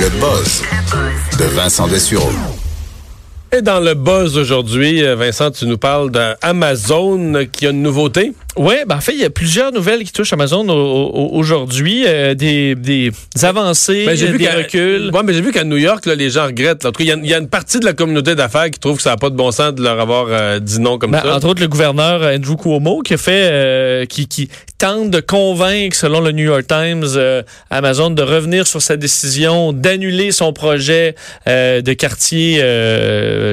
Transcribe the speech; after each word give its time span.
Le 0.00 0.08
buzz 0.18 0.62
de 1.38 1.44
Vincent 1.44 1.86
Dessureau. 1.86 2.30
Et 3.52 3.60
dans 3.60 3.80
le 3.80 3.92
buzz 3.92 4.38
aujourd'hui, 4.38 5.04
euh, 5.04 5.14
Vincent, 5.14 5.50
tu 5.50 5.66
nous 5.66 5.76
parles 5.76 6.10
d'Amazon 6.10 7.46
qui 7.52 7.66
a 7.66 7.70
une 7.70 7.82
nouveauté. 7.82 8.32
Oui, 8.56 8.74
ben 8.86 8.96
en 8.96 9.00
fait, 9.00 9.12
il 9.12 9.20
y 9.20 9.24
a 9.24 9.30
plusieurs 9.30 9.72
nouvelles 9.72 10.02
qui 10.02 10.12
touchent 10.12 10.32
Amazon 10.32 10.68
aujourd'hui, 10.68 12.04
euh, 12.06 12.34
des, 12.34 12.74
des 12.74 13.12
avancées, 13.42 14.04
Ben, 14.06 14.14
vu 14.14 14.38
des 14.38 14.48
reculs. 14.48 15.10
Ouais, 15.14 15.20
mais 15.24 15.32
j'ai 15.32 15.40
vu 15.40 15.52
qu'à 15.52 15.64
New 15.64 15.76
York, 15.76 16.04
là, 16.06 16.14
les 16.14 16.30
gens 16.30 16.46
regrettent. 16.46 16.82
là. 16.84 16.90
En 16.90 16.92
tout 16.92 16.98
cas, 16.98 17.04
il 17.04 17.08
y 17.08 17.12
a- 17.12 17.16
il 17.22 17.30
y, 17.30 17.34
a 17.34 17.38
une 17.38 17.48
partie 17.48 17.78
de 17.80 17.84
la 17.84 17.92
communauté 17.92 18.34
d'affaires 18.34 18.70
qui 18.70 18.78
trouve 18.80 18.96
que 18.96 19.02
ça 19.02 19.10
n'a 19.10 19.16
pas 19.16 19.30
de 19.30 19.36
bon 19.36 19.50
sens 19.52 19.74
de 19.74 19.82
leur 19.82 20.00
avoir 20.00 20.26
euh, 20.30 20.58
dit 20.58 20.80
non 20.80 20.98
comme 20.98 21.12
Ben, 21.12 21.20
ça. 21.22 21.34
entre 21.36 21.48
autres, 21.48 21.60
le 21.60 21.68
gouverneur 21.68 22.22
euh, 22.22 22.36
Andrew 22.36 22.56
Cuomo 22.56 23.02
qui 23.02 23.14
a 23.14 23.16
fait, 23.18 23.48
euh, 23.50 24.04
qui, 24.06 24.26
qui 24.26 24.48
tente 24.78 25.10
de 25.10 25.20
convaincre, 25.20 25.96
selon 25.96 26.20
le 26.20 26.32
New 26.32 26.44
York 26.46 26.64
Times, 26.66 27.06
Amazon 27.70 28.10
de 28.10 28.22
revenir 28.22 28.66
sur 28.66 28.80
sa 28.82 28.96
décision 28.96 29.72
d'annuler 29.74 30.32
son 30.32 30.52
projet 30.54 31.14
de 31.46 31.92
quartier 31.92 32.56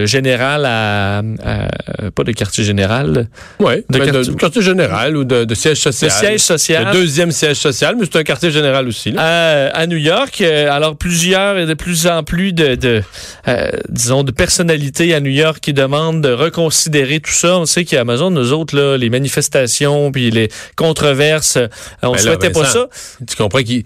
général 0.05 0.65
à, 0.65 1.19
à- 1.19 2.11
pas 2.15 2.23
de 2.23 2.31
quartier 2.31 2.63
général, 2.63 3.11
de 3.13 3.25
ben, 3.59 3.81
de, 3.89 3.97
quartier- 3.99 4.33
de 4.33 4.37
quartier 4.39 4.61
général 4.61 4.86
ou 5.15 5.23
de, 5.23 5.43
de 5.45 5.55
siège 5.55 5.77
de 5.77 5.91
social. 5.91 6.11
siège 6.11 6.39
social. 6.41 6.85
Le 6.87 6.91
deuxième 6.91 7.31
siège 7.31 7.57
social, 7.57 7.95
mais 7.99 8.05
c'est 8.05 8.19
un 8.19 8.23
quartier 8.23 8.51
général 8.51 8.87
aussi. 8.87 9.11
là. 9.11 9.67
à, 9.69 9.77
à 9.77 9.87
New 9.87 9.97
York. 9.97 10.41
Euh, 10.41 10.69
alors 10.71 10.95
plusieurs 10.95 11.57
et 11.57 11.65
de 11.65 11.73
plus 11.73 12.07
en 12.07 12.23
plus 12.23 12.53
de, 12.53 12.75
de 12.75 13.03
euh, 13.47 13.69
disons 13.89 14.23
de 14.23 14.31
personnalités 14.31 15.13
à 15.13 15.19
New 15.19 15.31
York 15.31 15.59
qui 15.61 15.73
demandent 15.73 16.21
de 16.21 16.31
reconsidérer 16.31 17.19
tout 17.19 17.31
ça. 17.31 17.57
On 17.59 17.65
sait 17.65 17.85
qu'Amazon, 17.85 18.29
nous 18.31 18.53
autres 18.53 18.75
là, 18.75 18.97
les 18.97 19.09
manifestations 19.09 20.11
puis 20.11 20.31
les 20.31 20.49
controverses, 20.75 21.57
euh, 21.57 21.67
on 22.01 22.11
Ben 22.11 22.17
là, 22.17 22.21
souhaitait 22.23 22.49
pas 22.51 22.65
ça. 22.65 22.87
Tu 23.27 23.35
comprends 23.35 23.61
qu'il. 23.63 23.83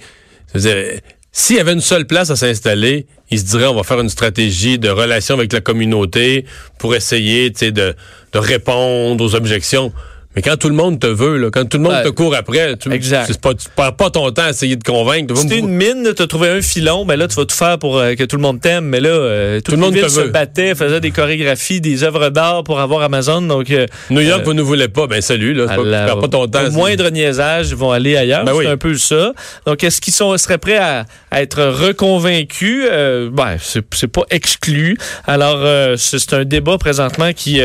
S'il 1.34 1.56
y 1.56 1.60
avait 1.60 1.72
une 1.72 1.80
seule 1.82 2.06
place 2.06 2.30
à 2.30 2.36
s'installer, 2.36 3.06
il 3.30 3.40
se 3.40 3.46
dirait 3.46 3.68
on 3.68 3.74
va 3.76 3.84
faire 3.84 4.02
une 4.02 4.10
stratégie 4.10 4.78
de 4.78 4.90
relation 4.90 5.36
avec 5.36 5.54
la 5.54 5.62
communauté 5.62 6.46
pour 6.78 6.94
essayer 6.94 7.50
tu 7.54 7.60
sais, 7.60 7.72
de, 7.72 7.96
de 8.34 8.38
répondre 8.40 9.24
aux 9.24 9.34
objections. 9.34 9.94
Mais 10.36 10.42
quand 10.42 10.56
tout 10.56 10.70
le 10.70 10.76
monde 10.76 10.98
te 10.98 11.08
veut, 11.08 11.38
là, 11.38 11.50
quand 11.52 11.66
tout 11.66 11.78
le 11.78 11.84
monde 11.84 12.04
te 12.04 12.10
court 12.10 12.34
après, 12.36 12.78
tu, 12.78 12.90
c'est 13.02 13.42
pas, 13.42 13.54
tu 13.54 13.68
perds 13.76 13.96
pas 13.98 14.10
ton 14.10 14.32
temps 14.32 14.44
à 14.44 14.52
essayer 14.52 14.78
de 14.78 14.84
convaincre. 14.84 15.36
Si 15.36 15.48
t'es 15.48 15.60
une 15.60 15.68
mine, 15.68 16.08
t'as 16.16 16.26
trouvé 16.26 16.48
un 16.48 16.62
filon, 16.62 17.04
ben 17.06 17.18
là, 17.18 17.28
tu 17.28 17.36
vas 17.36 17.44
tout 17.44 17.56
faire 17.56 17.78
pour 17.78 17.98
euh, 17.98 18.16
que 18.16 18.24
tout 18.24 18.38
le 18.38 18.42
monde 18.42 18.62
t'aime. 18.62 18.86
Mais 18.86 19.02
là, 19.02 19.10
euh, 19.10 19.60
toute 19.60 19.74
le 19.74 19.82
monde 19.82 19.94
te 19.94 20.08
se 20.08 20.22
veut. 20.22 20.28
battait, 20.30 20.74
faisait 20.74 21.02
des 21.02 21.12
chorégraphies, 21.12 21.82
des 21.82 22.06
œuvres 22.06 22.30
d'art 22.30 22.64
pour 22.64 22.80
avoir 22.80 23.02
Amazon. 23.02 23.42
Donc, 23.42 23.72
euh, 23.72 23.88
New 24.10 24.22
York, 24.22 24.42
euh, 24.42 24.46
vous 24.46 24.54
ne 24.54 24.62
voulez 24.62 24.88
pas, 24.88 25.06
ben 25.08 25.22
salut, 25.22 25.54
là, 25.54 25.66
pas, 25.68 25.76
tu 25.76 25.84
perds 25.84 26.20
pas 26.20 26.28
ton 26.30 26.48
temps. 26.48 26.66
Au 26.66 26.72
moindre 26.72 27.10
niaisage, 27.10 27.70
ils 27.72 27.76
vont 27.76 27.92
aller 27.92 28.16
ailleurs. 28.16 28.46
Ben 28.46 28.54
c'est 28.54 28.60
oui. 28.60 28.68
un 28.68 28.78
peu 28.78 28.98
ça. 28.98 29.34
Donc, 29.66 29.84
est-ce 29.84 30.00
qu'ils 30.00 30.14
sont, 30.14 30.38
seraient 30.38 30.58
prêts 30.58 30.78
à, 30.78 31.06
à 31.30 31.42
être 31.42 31.62
reconvaincus? 31.62 32.86
Ben, 33.32 33.58
c'est, 33.60 34.08
pas 34.08 34.24
exclu. 34.30 34.98
Alors, 35.28 35.68
c'est, 35.98 36.34
un 36.34 36.46
débat 36.46 36.78
présentement 36.78 37.34
qui, 37.34 37.60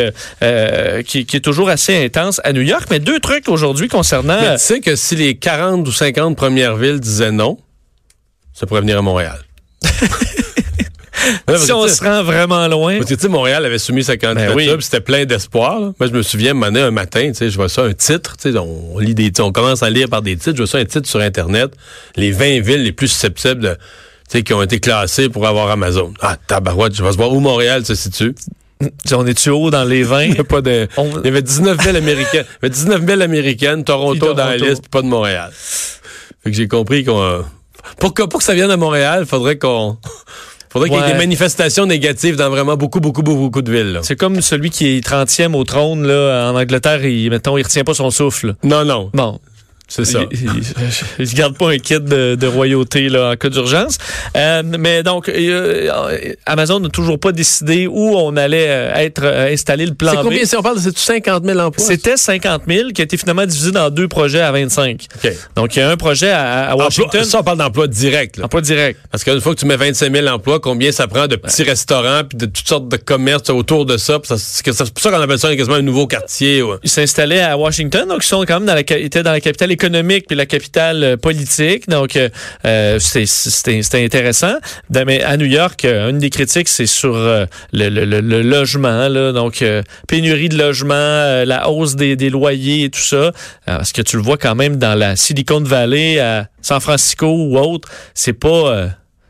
qui, 1.07 1.27
qui 1.27 1.37
est 1.37 1.45
toujours 1.45 1.69
assez 1.69 2.05
intense 2.05 2.41
à 2.43 2.53
New 2.57 2.63
York. 2.63 2.87
Mais 2.91 2.99
deux 2.99 3.21
trucs 3.21 3.49
aujourd'hui 3.49 3.89
concernant... 3.89 4.41
Mais 4.41 4.57
tu 4.57 4.63
sais 4.63 4.81
que 4.81 4.97
si 4.97 5.15
les 5.17 5.37
40 5.37 5.87
ou 5.87 5.93
50 5.93 6.37
premières 6.37 6.77
villes 6.77 7.01
disaient 7.01 7.33
non, 7.33 7.59
ça 8.53 8.67
pourrait 8.67 8.81
venir 8.81 8.99
à 8.99 9.03
Montréal. 9.03 9.39
Si 11.57 11.73
on 11.73 11.89
se 11.89 12.05
rend 12.05 12.23
vraiment 12.23 12.69
loin... 12.69 12.99
Parce 12.99 13.11
que, 13.11 13.15
tu 13.15 13.21
sais, 13.23 13.29
Montréal 13.29 13.65
avait 13.65 13.79
soumis 13.79 14.05
sa 14.05 14.17
candidature, 14.17 14.55
Ben 14.55 14.69
oui. 14.69 14.75
puis 14.75 14.85
c'était 14.85 15.01
plein 15.01 15.25
d'espoir. 15.25 15.81
Moi, 15.99 16.09
je 16.09 16.13
me 16.13 16.23
souviens, 16.23 16.61
un, 16.61 16.75
un 16.77 16.91
matin, 16.91 17.29
tu 17.29 17.35
sais, 17.35 17.51
je 17.51 17.57
vois 17.57 17.69
ça, 17.69 17.83
un 17.83 17.95
titre, 17.95 18.37
tu 18.37 18.53
sais, 18.53 18.59
on, 18.59 18.99
lit 18.99 19.15
des, 19.15 19.33
on 19.41 19.51
commence 19.51 19.83
à 19.83 19.91
lire 19.91 20.09
par 20.09 20.23
des 20.23 20.37
titres, 20.37 20.53
je 20.57 20.63
vois 20.63 20.67
ça, 20.69 20.79
un 20.79 20.85
titre 20.85 21.09
sur 21.09 21.21
Internet, 21.21 21.73
les 22.15 22.31
20 22.31 22.61
villes 22.61 22.85
les 22.85 22.93
plus 22.93 23.09
susceptibles 23.09 23.61
de, 23.61 23.71
tu 23.71 23.79
sais, 24.29 24.43
qui 24.43 24.55
ont 24.55 24.63
été 24.63 24.79
classées 24.79 25.29
pour 25.29 25.47
avoir 25.47 25.69
Amazon. 25.71 26.15
Ah, 26.21 26.37
tabarouette, 26.47 26.95
je 26.95 27.03
vais 27.03 27.11
se 27.11 27.17
voir 27.17 27.33
où 27.33 27.41
Montréal 27.41 27.85
se 27.85 27.97
situe. 27.97 28.35
On 29.13 29.27
est-tu 29.27 29.51
haut 29.51 29.71
dans 29.71 29.85
les 29.85 30.03
20? 30.03 30.23
Il 30.25 30.39
y 30.39 30.43
pas 30.43 30.61
de, 30.61 30.87
On- 30.97 31.21
il 31.21 31.25
y 31.25 31.29
avait 31.29 31.43
19 31.43 31.79
villes 31.81 31.97
américaines, 31.97 32.45
il 32.49 32.65
y 32.65 32.67
avait 32.67 32.71
19 32.71 33.01
villes 33.03 33.23
américaines, 33.23 33.85
Toronto, 33.85 34.35
dans 34.35 34.47
la 34.47 34.57
liste, 34.57 34.83
puis 34.83 34.91
pas 34.91 35.03
de 35.03 35.07
Montréal. 35.07 35.51
Fait 35.53 36.51
que 36.51 36.57
j'ai 36.57 36.69
compris 36.69 37.05
qu'on, 37.05 37.43
pour 37.99 38.13
que, 38.15 38.23
pour 38.25 38.39
que 38.41 38.45
ça 38.45 38.55
vienne 38.55 38.71
à 38.71 38.77
Montréal, 38.77 39.25
faudrait 39.27 39.57
qu'on, 39.59 39.97
faudrait 40.71 40.91
qu'il 40.91 40.99
y 40.99 41.03
ait 41.03 41.13
des 41.13 41.19
manifestations 41.19 41.87
négatives 41.87 42.37
dans 42.37 42.51
vraiment 42.51 42.77
beaucoup, 42.77 43.01
beaucoup, 43.01 43.23
beaucoup, 43.23 43.41
beaucoup 43.41 43.63
de 43.63 43.73
villes. 43.73 44.01
C'est 44.03 44.17
comme 44.17 44.41
celui 44.43 44.71
qui 44.71 44.87
est 44.99 45.07
30e 45.09 45.55
au 45.55 45.65
trône 45.65 46.07
là, 46.07 46.51
en 46.53 46.57
Angleterre, 46.57 47.05
il, 47.05 47.31
mettons, 47.31 47.57
il 47.57 47.63
retient 47.63 47.85
pas 47.85 47.95
son 47.95 48.11
souffle. 48.11 48.55
Non, 48.63 48.85
non, 48.85 49.11
Bon, 49.15 49.41
c'est 49.89 50.05
ça. 50.05 50.21
Il, 50.33 50.43
il, 50.43 50.51
il 51.21 51.29
se 51.29 51.35
garde 51.37 51.57
pas 51.57 51.71
un 51.71 51.79
kit 51.79 52.01
de, 52.01 52.35
de 52.35 52.47
royauté 52.47 53.09
là, 53.09 53.31
en 53.33 53.37
cas 53.37 53.49
d'urgence. 53.49 53.99
Euh, 54.37 54.63
mais 54.65 55.03
donc, 55.03 55.29
euh, 55.29 56.33
Amazon 56.45 56.81
n'a 56.81 56.89
toujours 56.89 57.19
pas 57.19 57.33
décidé 57.33 57.87
où 57.87 58.17
on 58.17 58.37
allait 58.37 58.67
euh, 58.69 58.95
être 58.95 59.23
euh, 59.25 59.53
installé 59.53 59.87
le 59.87 59.95
plan 59.95 60.11
C'est 60.13 60.19
B. 60.19 60.23
combien, 60.23 60.45
si 60.45 60.57
on 60.57 60.63
parle 60.63 60.77
de 60.77 60.81
c'est 60.81 60.99
50 60.99 61.45
000 61.45 61.59
emplois? 61.59 61.85
C'était 61.85 62.17
50 62.17 62.63
000 62.69 62.89
qui 62.91 63.01
a 63.03 63.05
été 63.05 63.17
finalement 63.17 63.47
divisé 63.47 63.71
dans 63.73 63.91
deux 63.91 64.09
projets 64.09 64.41
à 64.41 64.51
25. 64.53 65.07
OK. 65.25 65.33
Donc, 65.55 65.77
il 65.77 65.79
y 65.79 65.83
a 65.83 65.91
un 65.91 65.97
projet 65.97 66.31
à, 66.31 66.71
à 66.71 66.77
Washington. 66.77 67.21
Emploi- 67.21 67.25
ça, 67.25 67.41
on 67.41 67.45
parle 67.45 67.59
d'emploi 67.59 67.87
direct. 67.87 68.37
là. 68.39 68.45
Emploi 68.47 68.61
direct. 68.63 68.99
Parce 69.11 69.25
qu'une 69.25 69.41
fois 69.41 69.55
que 69.55 69.61
tu 69.61 69.67
mets 69.67 69.77
25 69.77 70.13
000 70.13 70.27
emplois, 70.29 70.61
combien 70.61 70.91
ça 70.93 71.07
prend 71.07 71.27
de 71.27 71.37
petits 71.37 71.63
restaurants 71.63 72.23
puis 72.29 72.37
de 72.39 72.47
toutes 72.47 72.69
sortes 72.69 72.89
de 72.89 72.97
commerces 72.97 73.51
autour 73.51 73.87
de 73.87 73.97
ça? 73.97 74.19
C'est 74.37 74.65
pour 74.65 75.03
ça 75.03 75.11
qu'on 75.11 75.21
appelle 75.21 75.39
ça 75.39 75.55
quasiment 75.55 75.77
un 75.77 75.83
nouveau 75.83 76.07
quartier. 76.07 76.63
ouais. 76.63 76.77
Ils 76.83 76.91
s'installaient 76.91 77.41
à 77.41 77.57
Washington, 77.57 78.09
donc 78.09 78.25
ils 78.25 78.29
sont 78.29 78.45
quand 78.47 78.61
même 78.61 78.67
dans 78.67 78.75
la, 78.75 78.81
étaient 78.81 79.23
dans 79.23 79.33
la 79.33 79.41
capitale 79.41 79.73
économique 79.77 80.25
puis 80.29 80.37
la 80.37 80.47
capitale 80.47 80.99
euh, 81.05 81.17
politique. 81.17 81.89
Donc 81.89 82.17
euh, 82.17 82.29
euh, 82.65 82.99
c'était 82.99 84.05
intéressant. 84.05 84.55
De- 84.91 85.05
Mais 85.05 85.23
à 85.23 85.37
New 85.37 85.47
York, 85.61 85.85
euh, 85.85 86.11
une 86.11 86.19
des 86.19 86.31
critiques, 86.31 86.69
c'est 86.77 86.87
sur 87.01 87.15
le, 87.15 87.47
le- 87.73 88.05
le- 88.13 88.21
le 88.21 88.41
logement. 88.43 89.09
Là, 89.17 89.33
donc 89.33 89.65
pénurie 90.09 90.49
de 90.49 90.59
logement, 90.59 91.45
la 91.53 91.69
hausse 91.71 91.95
des, 91.97 92.17
des 92.17 92.31
loyers 92.31 92.85
et 92.85 92.91
tout 92.91 93.07
ça. 93.15 93.33
Parce 93.67 93.93
que 93.93 94.03
tu 94.03 94.17
le 94.17 94.23
vois 94.23 94.39
quand 94.39 94.55
même 94.63 94.77
dans 94.77 94.95
la 94.95 95.15
Silicon 95.17 95.61
Valley, 95.63 96.19
à 96.19 96.49
San 96.63 96.81
Francisco 96.81 97.27
ou 97.27 97.59
autre, 97.59 97.89
c'est 98.15 98.33
pas... 98.33 98.89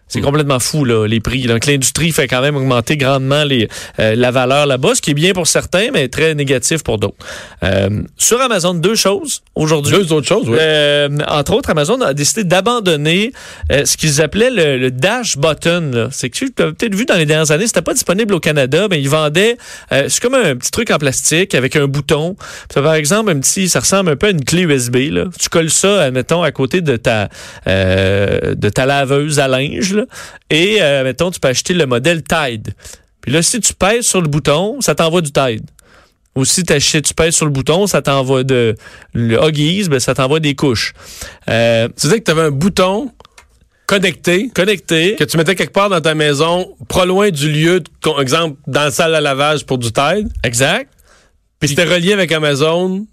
c'est 0.08 0.20
complètement 0.20 0.58
fou, 0.60 0.84
là, 0.84 1.06
les 1.06 1.20
prix. 1.20 1.42
Donc, 1.46 1.66
l'industrie 1.66 2.12
fait 2.12 2.28
quand 2.28 2.40
même 2.40 2.56
augmenter 2.56 2.96
grandement 2.96 3.44
les, 3.44 3.68
euh, 3.98 4.14
la 4.14 4.30
valeur 4.30 4.66
là-bas, 4.66 4.94
ce 4.94 5.02
qui 5.02 5.10
est 5.10 5.14
bien 5.14 5.32
pour 5.32 5.46
certains, 5.46 5.88
mais 5.92 6.08
très 6.08 6.34
négatif 6.34 6.82
pour 6.82 6.98
d'autres. 6.98 7.16
Euh, 7.62 8.02
sur 8.16 8.40
Amazon, 8.40 8.74
deux 8.74 8.94
choses 8.94 9.42
aujourd'hui. 9.54 9.96
Deux 9.96 10.12
autres 10.12 10.28
choses, 10.28 10.48
oui. 10.48 10.56
Euh, 10.60 11.08
entre 11.28 11.54
autres, 11.54 11.70
Amazon 11.70 12.00
a 12.00 12.14
décidé 12.14 12.44
d'abandonner 12.44 13.32
euh, 13.72 13.84
ce 13.84 13.96
qu'ils 13.96 14.22
appelaient 14.22 14.50
le, 14.50 14.78
le 14.78 14.90
dash 14.90 15.36
button. 15.38 16.08
C'est 16.12 16.30
que 16.30 16.36
tu 16.36 16.46
as 16.58 16.66
peut-être 16.72 16.94
vu 16.94 17.04
dans 17.04 17.16
les 17.16 17.26
dernières 17.26 17.50
années, 17.50 17.66
c'était 17.66 17.82
pas 17.82 17.94
disponible 17.94 18.34
au 18.34 18.40
Canada, 18.40 18.86
mais 18.90 19.00
ils 19.00 19.08
vendaient. 19.08 19.56
euh, 19.92 20.06
c'est 20.08 20.22
comme 20.22 20.34
un 20.34 20.56
petit 20.56 20.70
truc 20.70 20.90
en 20.90 20.98
plastique 20.98 21.54
avec 21.54 21.76
un 21.76 21.86
bouton. 21.86 22.36
Par 22.74 22.94
exemple, 22.94 23.30
un 23.30 23.38
petit, 23.40 23.68
ça 23.68 23.80
ressemble 23.80 24.10
un 24.10 24.16
peu 24.16 24.28
à 24.28 24.30
une 24.30 24.44
clé 24.44 24.62
USB. 24.62 24.96
Là. 25.10 25.24
Tu 25.38 25.48
colles 25.48 25.70
ça, 25.70 26.02
admettons, 26.04 26.42
à 26.42 26.52
côté 26.52 26.80
de 26.80 26.96
ta 26.96 27.28
euh, 27.66 28.54
de 28.54 28.68
ta 28.68 28.86
laveuse 28.86 29.38
à 29.40 29.48
linge. 29.48 29.94
là. 29.94 30.04
Et 30.50 30.78
euh, 30.80 31.04
mettons, 31.04 31.30
tu 31.30 31.40
peux 31.40 31.48
acheter 31.48 31.74
le 31.74 31.86
modèle 31.86 32.22
Tide. 32.22 32.74
Puis 33.20 33.32
là, 33.32 33.42
si 33.42 33.60
tu 33.60 33.74
pèses 33.74 34.06
sur 34.06 34.20
le 34.20 34.28
bouton, 34.28 34.80
ça 34.80 34.94
t'envoie 34.94 35.20
du 35.20 35.32
Tide. 35.32 35.64
Ou 36.36 36.44
si 36.44 36.62
tu 36.64 37.14
pèses 37.14 37.34
sur 37.34 37.46
le 37.46 37.50
bouton, 37.50 37.86
ça 37.86 38.02
t'envoie 38.02 38.44
de 38.44 38.74
le 39.14 39.42
Huggies, 39.42 39.88
ben 39.88 39.98
ça 39.98 40.14
t'envoie 40.14 40.38
des 40.38 40.54
couches. 40.54 40.92
Euh, 41.48 41.88
Tu 41.98 42.06
disais 42.08 42.18
que 42.20 42.24
tu 42.24 42.30
avais 42.30 42.42
un 42.42 42.50
bouton 42.50 43.10
connecté 43.86 44.50
connecté. 44.54 45.14
que 45.16 45.24
tu 45.24 45.36
mettais 45.36 45.54
quelque 45.54 45.72
part 45.72 45.88
dans 45.88 46.00
ta 46.00 46.14
maison, 46.14 46.74
pas 46.88 47.04
loin 47.06 47.30
du 47.30 47.50
lieu, 47.50 47.80
de- 47.80 48.20
exemple, 48.20 48.58
dans 48.66 48.82
la 48.82 48.90
salle 48.90 49.14
à 49.14 49.20
lavage 49.20 49.64
pour 49.64 49.78
du 49.78 49.92
Tide, 49.92 50.28
Exact. 50.42 50.90
puis 51.60 51.68
c'était 51.70 51.84
relié 51.84 52.12
avec 52.12 52.32
Amazon, 52.32 53.06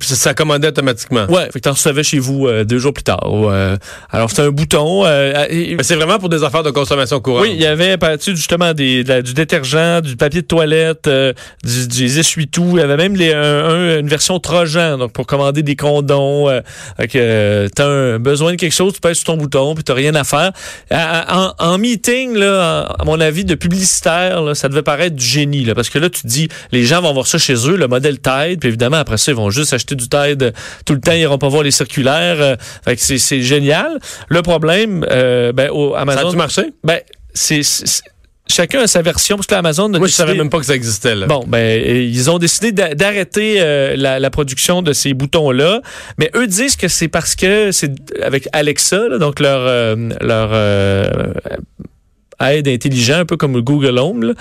ça, 0.00 0.34
commandait 0.34 0.68
automatiquement. 0.68 1.26
Ouais, 1.28 1.44
fait 1.52 1.60
que 1.60 1.60
t'en 1.60 1.72
recevais 1.72 2.02
chez 2.02 2.18
vous 2.18 2.46
euh, 2.46 2.64
deux 2.64 2.78
jours 2.78 2.92
plus 2.92 3.02
tard. 3.04 3.20
Euh, 3.24 3.76
alors 4.10 4.30
c'est 4.30 4.42
un 4.42 4.50
bouton. 4.50 5.04
euh, 5.06 5.46
et- 5.48 5.76
Mais 5.76 5.82
c'est 5.82 5.94
vraiment 5.96 6.18
pour 6.18 6.28
des 6.28 6.42
affaires 6.44 6.62
de 6.62 6.70
consommation 6.70 7.20
courante. 7.20 7.42
oui, 7.42 7.52
il 7.54 7.60
y 7.60 7.66
avait 7.66 7.96
par-dessus 7.98 8.36
justement 8.36 8.72
des, 8.74 9.04
de 9.04 9.08
la- 9.08 9.22
du 9.22 9.34
détergent, 9.34 10.00
du 10.02 10.16
papier 10.16 10.42
de 10.42 10.46
toilette, 10.46 11.06
euh, 11.06 11.32
du, 11.64 11.86
des 11.88 12.18
essuie-tout. 12.18 12.72
Il 12.74 12.78
y 12.78 12.82
avait 12.82 12.96
même 12.96 13.14
les, 13.16 13.32
un- 13.32 13.64
un- 13.68 13.98
une 14.00 14.08
version 14.08 14.38
Trojan, 14.40 14.98
donc 14.98 15.12
pour 15.12 15.26
commander 15.26 15.62
des 15.62 15.76
condoms. 15.76 16.48
Euh, 16.48 16.60
fait 16.96 17.08
que 17.08 17.18
euh, 17.20 17.68
t'as 17.74 17.86
un, 17.86 18.18
besoin 18.18 18.52
de 18.52 18.56
quelque 18.56 18.72
chose, 18.74 18.92
tu 18.94 19.00
pèses 19.00 19.18
sur 19.18 19.26
ton 19.26 19.36
bouton, 19.36 19.74
puis 19.74 19.84
t'as 19.84 19.94
rien 19.94 20.14
à 20.14 20.24
faire. 20.24 20.52
En, 20.90 21.52
en 21.58 21.78
meeting, 21.78 22.34
là, 22.36 22.82
à 22.98 23.04
mon 23.04 23.20
avis, 23.20 23.44
de 23.44 23.54
publicitaire, 23.54 24.42
là, 24.42 24.54
ça 24.54 24.68
devait 24.68 24.82
paraître 24.82 25.14
du 25.16 25.24
génie, 25.24 25.64
là, 25.64 25.74
parce 25.74 25.88
que 25.90 25.98
là, 25.98 26.08
tu 26.10 26.22
te 26.22 26.26
dis, 26.26 26.48
les 26.72 26.84
gens 26.84 27.00
vont 27.02 27.12
voir 27.12 27.26
ça 27.26 27.38
chez 27.38 27.54
eux, 27.68 27.76
le 27.76 27.86
modèle 27.88 28.18
Tide, 28.20 28.58
puis 28.60 28.68
évidemment, 28.68 28.96
après 28.96 29.16
ça, 29.18 29.30
ils 29.32 29.36
vont 29.36 29.50
juste 29.50 29.59
acheter 29.72 29.94
du 29.94 30.08
Tide 30.08 30.52
tout 30.84 30.94
le 30.94 31.00
temps, 31.00 31.12
ils 31.12 31.20
iront 31.20 31.38
pas 31.38 31.48
voir 31.48 31.62
les 31.62 31.70
circulaires. 31.70 32.40
euh, 32.40 32.56
fait 32.84 32.96
que 32.96 33.02
c'est- 33.02 33.40
génial. 33.42 33.98
Le 34.28 34.42
problème, 34.42 35.04
euh, 35.10 35.52
ben, 35.52 35.70
au 35.70 35.94
Ça 35.94 36.00
Amazon... 36.00 36.28
a-tu 36.28 36.36
marché? 36.36 36.62
Ben, 36.84 37.00
c'est 37.34 37.60
chacun 38.48 38.80
a 38.80 38.86
sa 38.88 39.00
version 39.02 39.36
parce 39.36 39.46
que 39.46 39.54
Amazon 39.54 39.92
a 39.94 39.98
Moi, 39.98 40.08
je 40.08 40.12
savais 40.12 40.30
décidé- 40.32 40.42
même 40.42 40.50
pas 40.50 40.58
que 40.58 40.66
ça 40.66 40.74
existait, 40.74 41.14
là. 41.14 41.26
Bon, 41.26 41.44
ben, 41.46 41.80
ils 41.86 42.30
ont 42.30 42.38
décidé 42.38 42.72
d'a- 42.72 42.94
d'arrêter 42.96 43.56
euh, 43.60 43.94
la, 43.96 44.18
la 44.18 44.30
production 44.30 44.82
de 44.82 44.92
ces 44.92 45.14
boutons-là, 45.14 45.80
mais 46.18 46.30
eux 46.34 46.48
disent 46.48 46.74
que 46.74 46.88
c'est 46.88 47.06
parce 47.08 47.36
que 47.36 47.70
c'est 47.70 47.92
avec 48.22 48.48
Alexa, 48.52 49.08
là, 49.08 49.18
donc 49.18 49.38
leur 49.38 49.60
euh, 49.62 49.94
leur 50.20 50.50
euh, 50.52 51.04
aide 52.40 52.68
intelligent, 52.68 53.18
un 53.20 53.24
peu 53.24 53.36
comme 53.36 53.60
Google 53.60 53.98
Home. 53.98 54.22
là. 54.24 54.32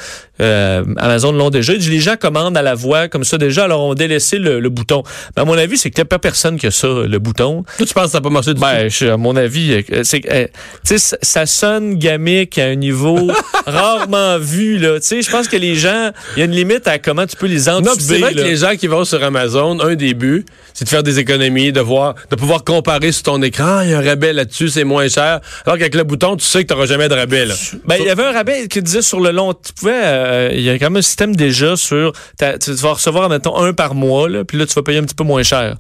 Euh, 0.41 0.83
Amazon 0.97 1.31
l'ont 1.33 1.49
déjà. 1.49 1.73
Les 1.73 1.99
gens 1.99 2.15
commandent 2.15 2.55
à 2.57 2.61
la 2.61 2.73
voix 2.75 3.07
comme 3.09 3.23
ça 3.23 3.37
déjà, 3.37 3.65
alors 3.65 3.81
on 3.81 3.93
délaissé 3.93 4.37
le, 4.37 4.59
le 4.59 4.69
bouton. 4.69 5.03
Mais 5.35 5.41
à 5.41 5.45
mon 5.45 5.57
avis, 5.57 5.77
c'est 5.77 5.89
qu'il 5.91 5.99
n'y 5.99 6.03
a 6.03 6.05
pas 6.05 6.19
personne 6.19 6.57
qui 6.57 6.67
a 6.67 6.71
ça, 6.71 6.87
le 6.87 7.19
bouton. 7.19 7.63
Toi, 7.77 7.85
tu 7.85 7.93
penses 7.93 8.05
que 8.05 8.11
ça 8.11 8.17
n'a 8.19 8.21
pas 8.21 8.29
marché 8.29 8.53
du 8.53 8.59
tout? 8.59 8.65
Ben, 8.65 8.89
je- 8.89 9.07
à 9.07 9.17
mon 9.17 9.35
avis, 9.35 9.83
euh, 9.91 10.01
c'est 10.03 10.21
que, 10.21 10.29
euh, 10.31 10.47
tu 10.87 10.97
sais, 10.97 11.17
ça- 11.21 11.45
sonne 11.45 11.95
gamique 11.95 12.57
à 12.57 12.65
un 12.65 12.75
niveau 12.75 13.29
rarement 13.65 14.37
vu, 14.39 14.77
là. 14.77 14.99
Tu 14.99 15.07
sais, 15.07 15.21
je 15.21 15.29
pense 15.29 15.47
que 15.47 15.57
les 15.57 15.75
gens, 15.75 16.11
il 16.35 16.39
y 16.39 16.41
a 16.41 16.45
une 16.45 16.51
limite 16.51 16.87
à 16.87 16.99
comment 16.99 17.25
tu 17.25 17.35
peux 17.35 17.47
les 17.47 17.65
Non, 17.65 17.81
puis 17.81 17.85
c'est 17.85 18.13
entuber, 18.13 18.19
vrai 18.19 18.33
que 18.33 18.39
les 18.41 18.55
gens 18.55 18.75
qui 18.77 18.87
vont 18.87 19.03
sur 19.05 19.21
Amazon, 19.23 19.79
un 19.81 19.95
des 19.95 20.13
buts, 20.13 20.45
c'est 20.73 20.85
de 20.85 20.89
faire 20.89 21.03
des 21.03 21.19
économies, 21.19 21.71
de 21.71 21.81
voir, 21.81 22.15
de 22.29 22.35
pouvoir 22.35 22.63
comparer 22.63 23.11
sur 23.11 23.23
ton 23.23 23.41
écran, 23.41 23.65
Ah, 23.79 23.85
il 23.85 23.91
y 23.91 23.93
a 23.93 23.99
un 23.99 24.03
rabais 24.05 24.33
là-dessus, 24.33 24.69
c'est 24.69 24.83
moins 24.83 25.07
cher. 25.09 25.39
Alors 25.65 25.77
qu'avec 25.77 25.95
le 25.95 26.03
bouton, 26.03 26.35
tu 26.37 26.45
sais 26.45 26.63
que 26.63 26.67
tu 26.69 26.73
n'auras 26.73 26.85
jamais 26.87 27.09
de 27.09 27.13
rabais, 27.13 27.45
là. 27.45 27.55
Ben, 27.89 27.95
il 27.99 28.05
y 28.05 28.09
avait 28.11 28.23
un 28.23 28.31
rabais 28.31 28.67
qui 28.67 28.83
disait 28.83 29.01
sur 29.01 29.19
le 29.19 29.31
long, 29.31 29.51
tu 29.55 29.73
pouvais, 29.73 29.99
euh, 30.03 30.51
il 30.53 30.61
y 30.61 30.69
a 30.69 30.77
quand 30.77 30.91
même 30.91 30.97
un 30.97 31.01
système 31.01 31.35
déjà 31.35 31.75
sur, 31.75 32.13
tu 32.37 32.71
vas 32.73 32.93
recevoir, 32.93 33.29
mettons, 33.29 33.57
un 33.57 33.73
par 33.73 33.95
mois, 33.95 34.29
là, 34.29 34.45
puis 34.45 34.59
là, 34.59 34.67
tu 34.67 34.75
vas 34.75 34.83
payer 34.83 34.99
un 34.99 35.03
petit 35.03 35.15
peu 35.15 35.23
moins 35.23 35.41
cher. 35.41 35.75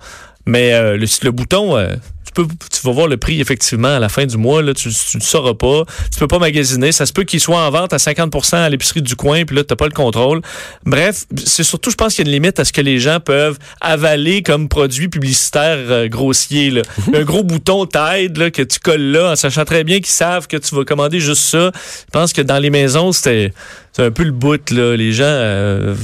Mais 0.47 0.73
euh, 0.73 0.97
le, 0.97 1.05
le 1.21 1.31
bouton, 1.31 1.77
euh, 1.77 1.89
tu 2.29 2.43
peux, 2.43 2.47
tu 2.71 2.81
vas 2.85 2.91
voir 2.91 3.07
le 3.07 3.17
prix 3.17 3.41
effectivement 3.41 3.95
à 3.95 3.99
la 3.99 4.09
fin 4.09 4.25
du 4.25 4.37
mois. 4.37 4.61
Là, 4.61 4.73
tu 4.73 4.89
ne 4.89 4.93
le 5.15 5.19
sauras 5.19 5.53
pas. 5.53 5.83
Tu 6.11 6.19
peux 6.19 6.27
pas 6.27 6.39
magasiner. 6.39 6.91
Ça 6.91 7.05
se 7.05 7.13
peut 7.13 7.23
qu'il 7.23 7.39
soit 7.39 7.59
en 7.59 7.69
vente 7.71 7.93
à 7.93 7.97
50% 7.97 8.55
à 8.55 8.69
l'épicerie 8.69 9.01
du 9.01 9.15
coin, 9.15 9.45
puis 9.45 9.55
là, 9.55 9.63
tu 9.63 9.71
n'as 9.71 9.75
pas 9.75 9.85
le 9.85 9.93
contrôle. 9.93 10.41
Bref, 10.85 11.25
c'est 11.43 11.63
surtout, 11.63 11.89
je 11.89 11.95
pense 11.95 12.13
qu'il 12.13 12.25
y 12.25 12.29
a 12.29 12.29
une 12.29 12.33
limite 12.33 12.59
à 12.59 12.65
ce 12.65 12.73
que 12.73 12.81
les 12.81 12.99
gens 12.99 13.19
peuvent 13.19 13.57
avaler 13.81 14.43
comme 14.43 14.69
produit 14.69 15.09
publicitaire 15.09 15.77
euh, 15.89 16.07
grossier. 16.07 16.69
Là. 16.69 16.81
un 17.13 17.23
gros 17.23 17.43
bouton 17.43 17.85
t'aide 17.85 18.37
là, 18.37 18.51
que 18.51 18.61
tu 18.61 18.79
colles 18.79 19.11
là, 19.11 19.31
en 19.31 19.35
sachant 19.35 19.65
très 19.65 19.83
bien 19.83 19.97
qu'ils 19.97 20.07
savent 20.07 20.47
que 20.47 20.57
tu 20.57 20.75
vas 20.75 20.83
commander 20.83 21.19
juste 21.19 21.43
ça. 21.43 21.71
Je 21.73 22.11
pense 22.11 22.33
que 22.33 22.41
dans 22.41 22.59
les 22.59 22.69
maisons, 22.69 23.11
c'était 23.11 23.53
c'est 23.93 24.03
un 24.03 24.11
peu 24.11 24.23
le 24.23 24.31
bout. 24.31 24.69
Là. 24.71 24.95
Les 24.95 25.11
gens 25.13 25.23
euh, 25.25 25.95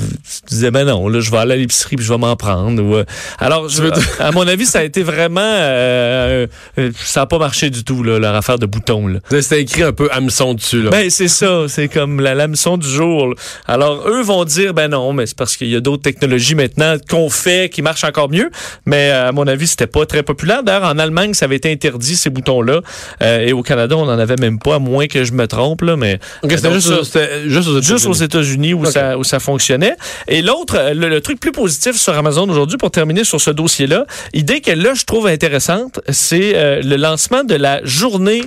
disaient, 0.48 0.72
ben 0.72 0.86
non, 0.86 1.08
là, 1.08 1.20
je 1.20 1.30
vais 1.32 1.38
aller 1.38 1.54
à 1.54 1.58
l'épicerie 1.58 1.96
puis 1.96 2.06
je 2.06 2.12
vais 2.12 2.18
m'en 2.20 2.36
prendre. 2.36 2.82
Ou, 2.82 2.96
euh, 2.96 3.04
alors, 3.40 3.70
je- 3.70 3.84
dire- 3.84 4.04
à 4.20 4.32
mon 4.32 4.48
avis, 4.48 4.66
ça 4.66 4.80
a 4.80 4.84
été 4.84 5.04
vraiment... 5.04 5.42
euh, 5.42 6.48
euh, 6.80 6.92
ça 6.96 7.22
n'a 7.22 7.26
pas 7.26 7.38
marché 7.38 7.70
du 7.70 7.84
tout, 7.84 8.04
là, 8.04 8.20
leur 8.20 8.36
affaire 8.36 8.60
de 8.60 8.66
boutons. 8.66 9.08
Là. 9.08 9.20
C'était 9.42 9.62
écrit 9.62 9.84
un 9.84 9.92
peu 9.94 10.10
hameçon 10.12 10.54
dessus, 10.54 10.82
là. 10.82 10.90
Ben, 10.90 11.10
c'est 11.10 11.28
ça. 11.28 11.66
C'est 11.68 11.88
comme 11.88 12.22
la 12.22 12.36
du 12.46 12.88
jour. 12.90 13.28
là. 13.30 13.34
Alors, 13.68 14.08
eux 14.08 14.22
vont 14.22 14.44
dire, 14.46 14.74
ben 14.74 14.88
non, 14.90 15.14
mais 15.14 15.26
c'est 15.26 15.38
parce 15.38 15.58
qu'il 15.58 15.68
y 15.70 15.76
a 15.76 15.80
d'autres 15.80 16.04
technologies 16.04 16.56
maintenant 16.56 16.96
qu'on 17.10 17.30
fait 17.30 17.70
qui 17.70 17.82
marchent 17.82 18.04
encore 18.04 18.30
mieux. 18.30 18.50
Mais 18.86 19.10
euh, 19.12 19.30
à 19.30 19.32
mon 19.32 19.48
avis, 19.48 19.68
c'était 19.68 19.88
pas 19.88 20.06
très 20.06 20.24
populaire. 20.24 20.64
D'ailleurs, 20.64 20.84
en 20.90 21.00
Allemagne, 21.00 21.34
ça 21.34 21.46
avait 21.46 21.56
été 21.56 21.72
interdit, 21.72 22.16
ces 22.16 22.30
boutons-là. 22.30 22.82
Euh, 23.22 23.40
et 23.40 23.54
au 23.54 23.64
Canada, 23.64 23.96
on 23.98 24.06
n'en 24.06 24.20
avait 24.20 24.36
même 24.40 24.60
pas, 24.60 24.76
à 24.76 24.80
moins 24.80 25.08
que 25.08 25.24
je 25.24 25.32
me 25.34 25.48
trompe. 25.48 25.82
Là, 25.82 25.96
mais 25.98 26.20
c'était 26.58 26.70
juste, 26.74 27.04
ça- 27.06 27.48
aux- 27.76 27.82
juste 27.82 28.06
aux 28.08 28.14
États-Unis. 28.14 28.74
Où, 28.74 28.86
ça, 28.86 29.18
où 29.18 29.24
ça 29.24 29.40
fonctionnait. 29.40 29.96
Et 30.28 30.42
l'autre, 30.42 30.76
euh, 30.78 30.94
le, 30.94 31.10
le 31.10 31.22
truc 31.22 31.40
plus 31.40 31.52
positif 31.52 31.96
sur 31.96 32.14
Amazon 32.18 32.48
aujourd'hui, 32.50 32.78
pour 32.78 32.92
terminer 32.92 33.24
sur 33.24 33.40
ce 33.42 33.52
dossier-là, 33.52 34.06
idée 34.34 34.62
que 34.62 34.72
là, 34.72 34.94
je 34.94 35.04
trouve 35.06 35.28
intéressante, 35.28 36.00
c'est 36.10 36.54
euh, 36.56 36.82
le 36.82 36.96
lancement 36.96 37.44
de 37.44 37.56
la 37.56 37.82
journée 37.84 38.42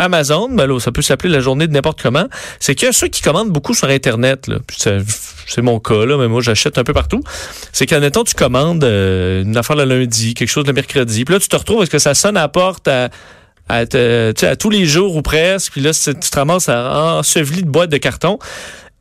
Amazon, 0.00 0.48
ben 0.48 0.66
là, 0.66 0.78
ça 0.78 0.92
peut 0.92 1.02
s'appeler 1.02 1.32
la 1.32 1.40
journée 1.40 1.66
de 1.66 1.72
n'importe 1.72 2.00
comment, 2.00 2.26
c'est 2.60 2.76
que 2.76 2.92
ceux 2.92 3.08
qui 3.08 3.20
commandent 3.20 3.50
beaucoup 3.50 3.74
sur 3.74 3.88
Internet, 3.88 4.46
là, 4.46 4.58
c'est 4.76 5.60
mon 5.62 5.80
cas, 5.80 6.04
là, 6.06 6.16
mais 6.16 6.28
moi 6.28 6.40
j'achète 6.40 6.78
un 6.78 6.84
peu 6.84 6.92
partout, 6.92 7.20
c'est 7.72 7.84
qu'admettons 7.86 8.22
tu 8.22 8.34
commandes 8.36 8.84
euh, 8.84 9.42
une 9.42 9.56
affaire 9.56 9.74
le 9.74 9.84
lundi, 9.84 10.34
quelque 10.34 10.50
chose 10.50 10.66
le 10.68 10.72
mercredi, 10.72 11.24
puis 11.24 11.34
là 11.34 11.40
tu 11.40 11.48
te 11.48 11.56
retrouves 11.56 11.78
parce 11.78 11.90
que 11.90 11.98
ça 11.98 12.14
sonne 12.14 12.36
à 12.36 12.42
la 12.42 12.48
porte 12.48 12.86
à, 12.86 13.08
à, 13.68 13.86
tous 13.86 14.70
les 14.70 14.86
jours 14.86 15.16
ou 15.16 15.22
presque, 15.22 15.72
puis 15.72 15.80
là 15.80 15.92
tu 15.92 16.14
te 16.14 16.70
à 16.70 17.18
enseveli 17.18 17.62
de 17.62 17.68
boîtes 17.68 17.90
de 17.90 17.98
carton. 17.98 18.38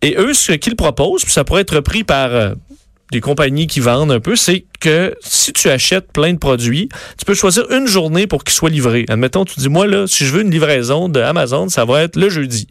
Et 0.02 0.16
eux, 0.18 0.34
ce 0.34 0.52
qu'ils 0.52 0.76
proposent, 0.76 1.24
puis 1.24 1.34
ça 1.34 1.44
pourrait 1.44 1.62
être 1.62 1.76
repris 1.76 2.04
par 2.04 2.32
euh, 2.32 2.54
des 3.12 3.22
compagnies 3.22 3.68
qui 3.68 3.80
vendent 3.80 4.12
un 4.12 4.20
peu, 4.20 4.36
c'est 4.36 4.66
que 4.80 5.16
si 5.22 5.54
tu 5.54 5.70
achètes 5.70 6.12
plein 6.12 6.34
de 6.34 6.38
produits, 6.38 6.90
tu 7.18 7.26
peux 7.26 7.34
choisir 7.34 7.70
une 7.72 7.88
journée 7.88 8.28
pour 8.28 8.44
qu'ils 8.44 8.54
soient 8.54 8.70
livrés. 8.70 9.06
Admettons, 9.10 9.46
tu 9.46 9.60
dis, 9.60 9.70
moi, 9.70 9.88
là, 9.88 10.06
si 10.06 10.26
je 10.26 10.34
veux 10.34 10.42
une 10.42 10.52
livraison 10.52 11.10
de 11.10 11.20
Amazon, 11.20 11.70
ça 11.70 11.86
va 11.86 12.04
être 12.04 12.16
le 12.16 12.30
jeudi. 12.30 12.68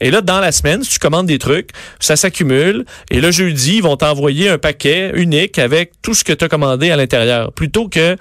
Et 0.00 0.10
là, 0.10 0.20
dans 0.20 0.40
la 0.40 0.50
semaine, 0.50 0.82
si 0.82 0.90
tu 0.90 0.98
commandes 0.98 1.26
des 1.26 1.38
trucs, 1.38 1.70
ça 2.00 2.16
s'accumule. 2.16 2.84
Et 3.10 3.20
le 3.20 3.30
jeudi, 3.30 3.76
ils 3.76 3.82
vont 3.82 3.96
t'envoyer 3.96 4.48
un 4.48 4.58
paquet 4.58 5.12
unique 5.14 5.58
avec 5.58 5.92
tout 6.02 6.14
ce 6.14 6.24
que 6.24 6.32
tu 6.32 6.44
as 6.44 6.48
commandé 6.48 6.90
à 6.90 6.96
l'intérieur. 6.96 7.52
Plutôt 7.52 7.88
que 7.88 8.16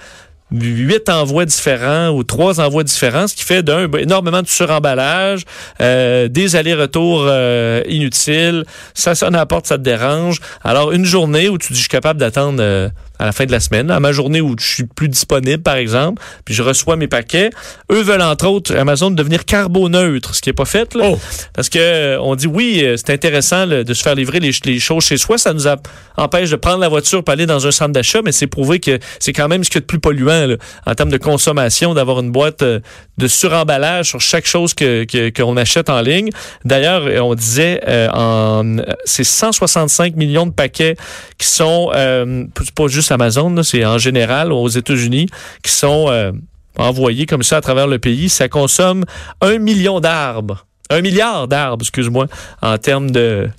huit 0.52 1.10
envois 1.10 1.46
différents 1.46 2.10
ou 2.10 2.24
trois 2.24 2.60
envois 2.60 2.84
différents, 2.84 3.28
ce 3.28 3.36
qui 3.36 3.44
fait 3.44 3.64
d'un 3.64 3.88
ben, 3.88 4.00
énormément 4.00 4.42
de 4.42 4.48
suremballage, 4.48 5.44
euh, 5.82 6.28
des 6.28 6.56
allers-retours 6.56 7.26
euh, 7.28 7.82
inutiles, 7.88 8.66
ça 8.94 9.16
sonne 9.16 9.36
à 9.36 9.46
ça 9.64 9.78
te 9.78 9.84
dérange. 9.84 10.40
Alors 10.64 10.92
une 10.92 11.06
journée 11.06 11.50
où 11.50 11.58
tu 11.58 11.74
dis 11.74 11.80
je 11.80 11.84
suis 11.84 11.90
capable 11.90 12.20
d'attendre 12.20 12.62
euh, 12.62 12.90
à 13.22 13.26
la 13.26 13.32
fin 13.32 13.46
de 13.46 13.52
la 13.52 13.60
semaine, 13.60 13.92
à 13.92 14.00
ma 14.00 14.12
journée 14.12 14.42
où 14.42 14.56
je 14.60 14.66
suis 14.68 14.84
plus 14.84 15.08
disponible 15.10 15.62
par 15.62 15.76
exemple, 15.76 16.22
puis 16.44 16.54
je 16.56 16.64
reçois 16.64 16.96
mes 16.96 17.08
paquets, 17.08 17.52
eux 17.92 18.02
veulent 18.02 18.22
entre 18.22 18.48
autres 18.48 18.76
Amazon 18.76 19.12
devenir 19.12 19.46
carboneutre, 19.46 20.34
ce 20.36 20.42
qui 20.42 20.50
est 20.50 20.54
pas 20.54 20.66
fait 20.66 20.94
là, 20.96 21.06
Oh. 21.12 21.20
parce 21.54 21.70
que 21.70 21.80
euh, 21.80 22.20
on 22.22 22.36
dit 22.36 22.48
oui, 22.48 22.82
euh, 22.84 22.98
c'est 22.98 23.12
intéressant 23.12 23.66
là, 23.66 23.84
de 23.84 23.94
se 23.94 24.02
faire 24.04 24.16
livrer 24.16 24.40
les, 24.40 24.52
les 24.66 24.80
choses 24.80 25.06
chez 25.06 25.18
soi, 25.18 25.38
ça 25.38 25.54
nous 25.54 25.68
a- 25.68 25.78
empêche 26.18 26.50
de 26.50 26.56
prendre 26.56 26.80
la 26.80 26.90
voiture 26.90 27.24
pour 27.24 27.32
aller 27.32 27.46
dans 27.46 27.66
un 27.68 27.72
centre 27.72 27.92
d'achat, 27.94 28.22
mais 28.26 28.32
c'est 28.32 28.48
prouvé 28.48 28.80
que 28.80 28.98
c'est 29.20 29.34
quand 29.34 29.48
même 29.48 29.64
ce 29.64 29.70
qu'il 29.70 29.78
y 29.78 29.80
a 29.80 29.82
de 29.82 29.86
plus 29.86 30.00
polluant 30.00 30.48
là, 30.48 30.56
en 30.88 30.96
termes 30.96 31.12
de 31.12 31.18
consommation, 31.18 31.94
d'avoir 31.94 32.20
une 32.22 32.32
boîte 32.32 32.64
euh, 32.64 32.80
de 33.18 33.28
suremballage 33.28 34.08
sur 34.10 34.20
chaque 34.22 34.46
chose 34.48 34.74
que 34.74 35.06
qu'on 35.30 35.58
achète 35.58 35.90
en 35.90 36.02
ligne. 36.02 36.30
D'ailleurs, 36.66 37.04
on 37.24 37.36
disait 37.36 37.82
euh, 37.88 38.08
en 38.14 38.78
c'est 39.06 39.24
165 39.24 40.16
millions 40.16 40.48
de 40.48 40.52
paquets 40.52 40.96
qui 41.38 41.48
sont 41.48 41.92
euh, 41.94 42.46
pas 42.76 42.88
juste 42.88 43.11
Amazon, 43.12 43.62
c'est 43.64 43.86
en 43.86 43.98
général 43.98 44.52
aux 44.52 44.68
États-Unis 44.68 45.28
qui 45.64 45.72
sont 45.72 46.08
euh, 46.10 46.32
envoyés 46.78 47.26
comme 47.26 47.44
ça 47.44 47.58
à 47.58 47.62
travers 47.62 47.88
le 47.88 48.00
pays. 48.00 48.30
Ça 48.30 48.48
consomme 48.50 49.04
un 49.42 49.58
million 49.60 50.00
d'arbres, 50.00 50.66
un 50.90 51.02
milliard 51.02 51.48
d'arbres, 51.48 51.84
excuse-moi, 51.84 52.28
en 52.62 52.78
termes 52.78 53.12
de 53.12 53.50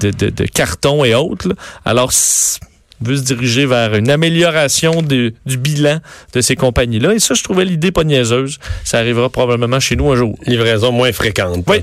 de, 0.00 0.10
de, 0.10 0.30
de 0.30 0.44
carton 0.44 1.04
et 1.04 1.14
autres. 1.16 1.48
là. 1.48 1.54
Alors, 1.84 2.10
veut 3.02 3.16
se 3.16 3.22
diriger 3.22 3.66
vers 3.66 3.94
une 3.94 4.08
amélioration 4.08 5.02
de- 5.02 5.32
du 5.46 5.56
bilan 5.56 5.98
de 6.32 6.40
ces 6.40 6.54
compagnies-là. 6.54 7.14
Et 7.14 7.18
ça, 7.18 7.34
je 7.34 7.42
trouvais 7.42 7.64
l'idée 7.64 7.90
pas 7.90 8.04
niaiseuse. 8.04 8.58
Ça 8.84 8.98
arrivera 8.98 9.28
probablement 9.30 9.80
chez 9.80 9.96
nous 9.96 10.10
un 10.12 10.16
jour. 10.16 10.36
Livraison 10.46 10.92
moins 10.92 11.10
fréquente. 11.12 11.64
Oui. 11.66 11.78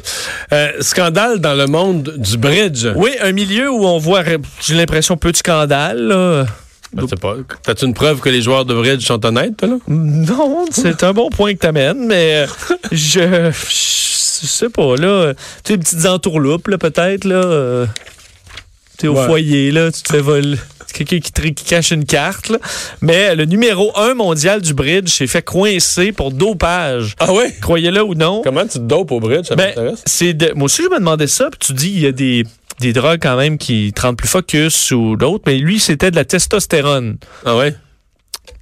Euh, 0.54 0.72
scandale 0.82 1.40
dans 1.40 1.54
le 1.56 1.68
monde 1.68 2.14
du 2.18 2.38
bridge. 2.38 2.86
Oui, 2.96 3.12
un 3.22 3.34
milieu 3.34 3.70
où 3.70 3.86
on 3.86 3.98
voit, 3.98 4.24
j'ai 4.62 4.76
l'impression, 4.76 5.18
peu 5.18 5.32
de 5.32 5.38
scandale. 5.38 6.48
Ben, 6.94 7.06
pas. 7.20 7.36
T'as-tu 7.64 7.86
une 7.86 7.94
preuve 7.94 8.20
que 8.22 8.30
les 8.30 8.42
joueurs 8.42 8.66
de 8.66 8.74
bridge 8.74 9.06
sont 9.06 9.24
honnêtes, 9.26 9.58
toi, 9.58 9.68
là? 9.68 9.76
Non, 9.88 10.66
c'est 10.72 11.04
un 11.04 11.14
bon 11.14 11.30
point 11.30 11.54
que 11.54 11.60
tu 11.60 11.68
amènes, 11.68 12.06
mais 12.08 12.46
euh, 12.46 12.48
je, 12.92 13.52
je 13.52 14.48
sais 14.48 14.70
pas, 14.70 14.96
là. 14.96 15.34
Tu 15.64 15.74
sais, 15.74 15.78
des 15.78 15.84
petites 15.84 16.06
entourloupes, 16.06 16.68
là, 16.70 16.78
peut-être, 16.78 17.26
là. 17.26 17.36
euh, 17.36 17.86
tu 18.98 19.02
sais, 19.02 19.08
au 19.08 19.16
Ouais. 19.16 19.26
foyer, 19.26 19.72
là, 19.72 19.92
tu 19.92 20.02
te 20.02 20.12
fais 20.14 20.22
voler. 20.22 20.58
C'est 20.88 21.04
Quelqu'un 21.06 21.20
qui, 21.52 21.64
cache 21.66 21.92
une 21.92 22.06
carte, 22.06 22.48
là. 22.50 22.58
Mais 23.02 23.36
le 23.36 23.44
numéro 23.46 23.92
un 24.00 24.14
mondial 24.14 24.62
du 24.62 24.74
bridge 24.74 25.10
s'est 25.10 25.28
fait 25.28 25.42
coincer 25.44 26.14
pour 26.14 26.32
dopage. 26.32 27.14
Ah 27.20 27.34
ouais? 27.34 27.54
Croyez-le 27.62 28.02
ou 28.02 28.16
non. 28.16 28.42
Comment 28.44 28.64
tu 28.64 28.70
te 28.76 28.78
dopes 28.80 29.12
au 29.12 29.20
bridge? 29.20 29.46
Ça 29.48 29.56
Ben, 29.56 29.68
m'intéresse. 29.68 30.02
c'est 30.06 30.34
de- 30.34 30.54
moi 30.56 30.66
aussi, 30.66 30.84
je 30.84 30.90
me 30.90 30.98
demandais 31.00 31.28
ça. 31.28 31.50
Puis 31.52 31.60
tu 31.60 31.74
dis, 31.74 31.90
il 31.92 32.00
y 32.00 32.08
a 32.08 32.14
des, 32.14 32.46
des 32.80 32.94
drogues 32.94 33.20
quand 33.22 33.38
même 33.38 33.58
qui 33.58 33.92
te 33.94 34.02
rendent 34.02 34.18
plus 34.18 34.28
focus 34.28 34.92
ou 34.92 35.16
d'autres. 35.16 35.44
Mais 35.48 35.58
lui, 35.58 35.80
c'était 35.80 36.12
de 36.12 36.16
la 36.16 36.26
testostérone. 36.26 37.18
Ah 37.46 37.56
ouais? 37.58 37.76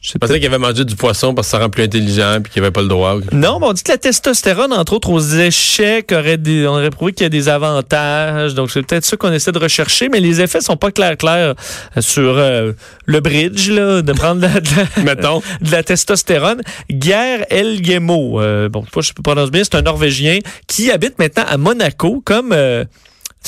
Je 0.02 0.10
sais 0.10 0.14
Je 0.16 0.18
pensais 0.20 0.40
qu'il 0.40 0.48
avait 0.48 0.58
mangé 0.58 0.84
du 0.84 0.96
poisson 0.96 1.36
parce 1.36 1.48
que 1.48 1.52
ça 1.52 1.60
rend 1.60 1.70
plus 1.70 1.84
intelligent 1.84 2.40
puis 2.42 2.52
qu'il 2.52 2.62
avait 2.64 2.72
pas 2.72 2.82
le 2.82 2.88
droit. 2.88 3.18
Non, 3.32 3.60
mais 3.60 3.68
on 3.68 3.74
dit 3.74 3.84
que 3.84 3.92
la 3.92 3.98
testostérone, 4.00 4.74
entre 4.74 4.94
autres, 4.94 5.10
aux 5.12 5.20
échecs, 5.20 6.12
aurait 6.12 6.38
des, 6.38 6.66
on 6.68 6.72
aurait 6.74 6.90
prouvé 6.90 7.14
qu'il 7.14 7.24
y 7.24 7.26
a 7.26 7.30
des 7.30 7.50
avantages. 7.50 8.56
Donc, 8.56 8.72
c'est 8.72 8.82
peut-être 8.84 9.06
ça 9.06 9.16
qu'on 9.18 9.32
essaie 9.32 9.52
de 9.52 9.60
rechercher, 9.60 10.10
mais 10.10 10.20
les 10.22 10.42
effets 10.42 10.62
sont 10.62 10.76
pas 10.78 10.92
clairs 10.92 11.18
clairs 11.18 11.54
euh, 11.98 12.02
sur 12.02 12.36
euh, 12.38 12.72
le 13.06 13.20
bridge, 13.20 13.70
là, 13.70 14.02
de 14.02 14.14
prendre 14.14 14.42
de 14.42 14.48
la, 14.48 14.60
de 14.60 14.70
la- 14.98 15.04
Mettons. 15.04 15.42
de 15.62 15.72
la 15.72 15.84
testostérone. 15.84 16.62
Guerre 16.90 17.46
Elgemo, 17.52 18.42
euh, 18.42 18.70
bon, 18.70 18.86
je 18.96 19.02
sais 19.02 19.14
pas 19.14 19.22
prononcer 19.34 19.52
bien, 19.52 19.64
c'est 19.64 19.76
un 19.76 19.82
Norvégien 19.84 20.40
qui 20.68 20.90
habite 20.90 21.20
maintenant 21.20 21.46
à 21.48 21.58
Monaco, 21.58 22.22
comme... 22.26 22.54
euh, 22.54 22.86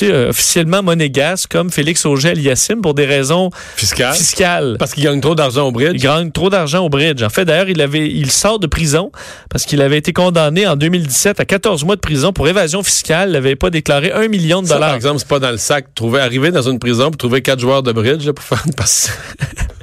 euh, 0.05 0.29
officiellement 0.29 0.81
monégasque, 0.83 1.51
comme 1.51 1.71
Félix 1.71 2.05
Auger-Aliassime, 2.05 2.81
pour 2.81 2.93
des 2.93 3.05
raisons 3.05 3.49
Fiscal. 3.75 4.13
fiscales. 4.13 4.75
Parce 4.79 4.93
qu'il 4.93 5.03
gagne 5.03 5.19
trop 5.21 5.35
d'argent 5.35 5.65
au 5.67 5.71
Il 5.71 5.73
bridge. 5.73 6.01
gagne 6.01 6.31
trop 6.31 6.49
d'argent 6.49 6.85
au 6.85 6.89
bridge. 6.89 7.21
En 7.23 7.29
fait, 7.29 7.45
d'ailleurs, 7.45 7.69
il 7.69 7.81
avait, 7.81 8.07
il 8.09 8.31
sort 8.31 8.59
de 8.59 8.67
prison 8.67 9.11
parce 9.49 9.65
qu'il 9.65 9.81
avait 9.81 9.97
été 9.97 10.13
condamné 10.13 10.67
en 10.67 10.75
2017 10.75 11.39
à 11.39 11.45
14 11.45 11.83
mois 11.83 11.95
de 11.95 12.01
prison 12.01 12.31
pour 12.33 12.47
évasion 12.47 12.83
fiscale. 12.83 13.29
Il 13.29 13.33
n'avait 13.33 13.55
pas 13.55 13.69
déclaré 13.69 14.11
un 14.11 14.27
million 14.27 14.61
de 14.61 14.67
Ça, 14.67 14.73
par 14.75 14.79
dollars. 14.81 14.95
exemple, 14.95 15.19
c'est 15.19 15.27
pas 15.27 15.39
dans 15.39 15.51
le 15.51 15.57
sac. 15.57 15.85
Trouver, 15.95 16.19
arriver 16.19 16.51
dans 16.51 16.69
une 16.69 16.79
prison 16.79 17.05
pour 17.05 17.17
trouver 17.17 17.41
quatre 17.41 17.59
joueurs 17.59 17.83
de 17.83 17.91
bridge 17.91 18.25
là, 18.25 18.33
pour 18.33 18.45
faire 18.45 18.61
une 18.65 18.73
passe. 18.73 19.11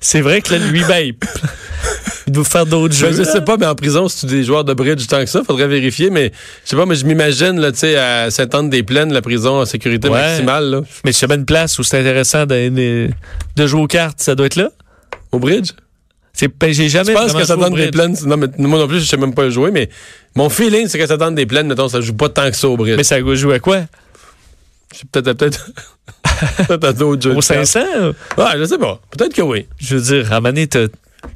C'est 0.00 0.20
vrai 0.20 0.40
que 0.40 0.54
là, 0.54 0.58
lui, 0.58 0.82
ben, 0.84 1.12
il, 2.26 2.32
doit 2.32 2.44
faire 2.44 2.66
d'autres 2.66 2.94
jeux. 2.94 3.08
Ben, 3.10 3.16
je 3.16 3.22
sais 3.24 3.40
pas, 3.40 3.56
mais 3.56 3.66
en 3.66 3.74
prison, 3.74 4.08
si 4.08 4.20
tu 4.20 4.26
des 4.26 4.44
joueurs 4.44 4.64
de 4.64 4.74
bridge 4.74 5.06
tant 5.06 5.20
que 5.20 5.26
ça, 5.30 5.42
faudrait 5.44 5.68
vérifier, 5.68 6.10
mais 6.10 6.32
je 6.64 6.70
sais 6.70 6.76
pas, 6.76 6.86
mais 6.86 6.94
je 6.94 7.04
m'imagine, 7.06 7.60
là, 7.60 7.72
tu 7.72 7.78
sais, 7.78 7.96
à 7.96 8.30
Sainte-Anne-des-Plaines, 8.30 9.12
la 9.12 9.22
prison 9.22 9.60
en 9.60 9.64
sécurité 9.64 10.08
Ouais. 10.08 10.20
maximale, 10.20 10.70
là. 10.70 10.80
Mais 11.04 11.12
s'il 11.12 11.28
y 11.28 11.32
avait 11.32 11.40
une 11.40 11.46
place 11.46 11.78
où 11.78 11.82
c'est 11.82 12.00
intéressant 12.00 12.46
de, 12.46 12.68
de- 13.56 13.66
jouer 13.66 13.80
aux 13.82 13.86
cartes, 13.86 14.20
ça 14.20 14.34
doit 14.34 14.46
être 14.46 14.56
là. 14.56 14.70
Au 15.32 15.38
bridge? 15.38 15.70
C'est, 16.32 16.48
ben, 16.48 16.72
j'ai 16.72 16.88
jamais 16.88 17.12
Je 17.12 17.16
pense 17.18 17.32
que 17.32 17.44
joué 17.44 17.52
au 17.54 17.70
bridge. 17.70 17.92
Sainte-Anne-des-Plaines, 17.92 18.16
non, 18.26 18.36
mais 18.36 18.46
moi 18.58 18.78
non 18.78 18.88
plus, 18.88 19.00
je 19.00 19.06
sais 19.06 19.16
même 19.16 19.34
pas 19.34 19.48
jouer, 19.50 19.70
mais 19.70 19.88
mon 20.34 20.48
feeling, 20.48 20.86
c'est 20.88 20.98
que 20.98 21.06
Sainte-Anne-des-Plaines, 21.06 21.66
mettons, 21.66 21.88
ça 21.88 22.00
joue 22.00 22.14
pas 22.14 22.28
tant 22.28 22.50
que 22.50 22.56
ça 22.56 22.68
au 22.68 22.76
bridge. 22.76 22.96
Mais 22.96 23.04
ça 23.04 23.18
joue 23.34 23.52
à 23.52 23.58
quoi? 23.58 23.82
Peut-être, 25.12 25.32
peut-être, 25.36 25.70
d'autres 26.92 27.22
jeux. 27.22 27.32
Au 27.36 27.40
de 27.40 27.46
cartes. 27.46 27.64
500? 27.66 27.80
Ouais, 28.38 28.44
je 28.58 28.64
sais 28.64 28.78
pas. 28.78 29.00
Peut-être 29.10 29.34
que 29.34 29.42
oui. 29.42 29.66
Je 29.78 29.96
veux 29.96 30.02
dire, 30.22 30.32
à 30.32 30.40
donné, 30.40 30.66
t'as 30.66 30.86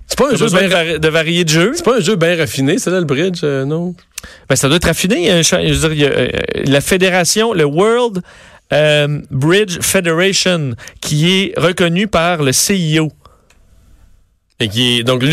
C'est 0.06 0.18
pas 0.18 0.28
un 0.28 0.30
t'as 0.30 0.36
jeu 0.36 0.46
de, 0.46 0.58
bien, 0.58 0.68
vari- 0.68 0.98
de 1.00 1.08
varier 1.08 1.44
de 1.44 1.48
jeux. 1.50 1.72
c'est 1.74 1.84
pas 1.84 1.96
un 1.96 2.00
jeu 2.00 2.16
bien 2.16 2.36
raffiné, 2.36 2.78
c'est 2.78 2.90
là, 2.90 2.98
le 3.00 3.04
bridge, 3.06 3.40
euh, 3.44 3.64
non? 3.64 3.94
Ben, 4.48 4.56
ça 4.56 4.68
doit 4.68 4.76
être 4.76 4.84
raffiné. 4.86 5.42
Cha- 5.42 5.66
je 5.66 5.72
veux 5.72 5.88
dire, 5.88 5.92
il 5.92 5.98
y 6.00 6.04
a, 6.06 6.08
euh, 6.10 6.28
la 6.66 6.80
fédération, 6.80 7.52
le 7.54 7.64
World 7.64 8.20
euh, 8.72 9.20
Bridge 9.30 9.78
Federation, 9.80 10.74
qui 11.00 11.30
est 11.30 11.54
reconnu 11.58 12.06
par 12.06 12.42
le 12.42 12.52
CIO. 12.52 13.10
Et 14.62 14.68
qui 14.68 14.98
est, 14.98 15.02
donc, 15.04 15.24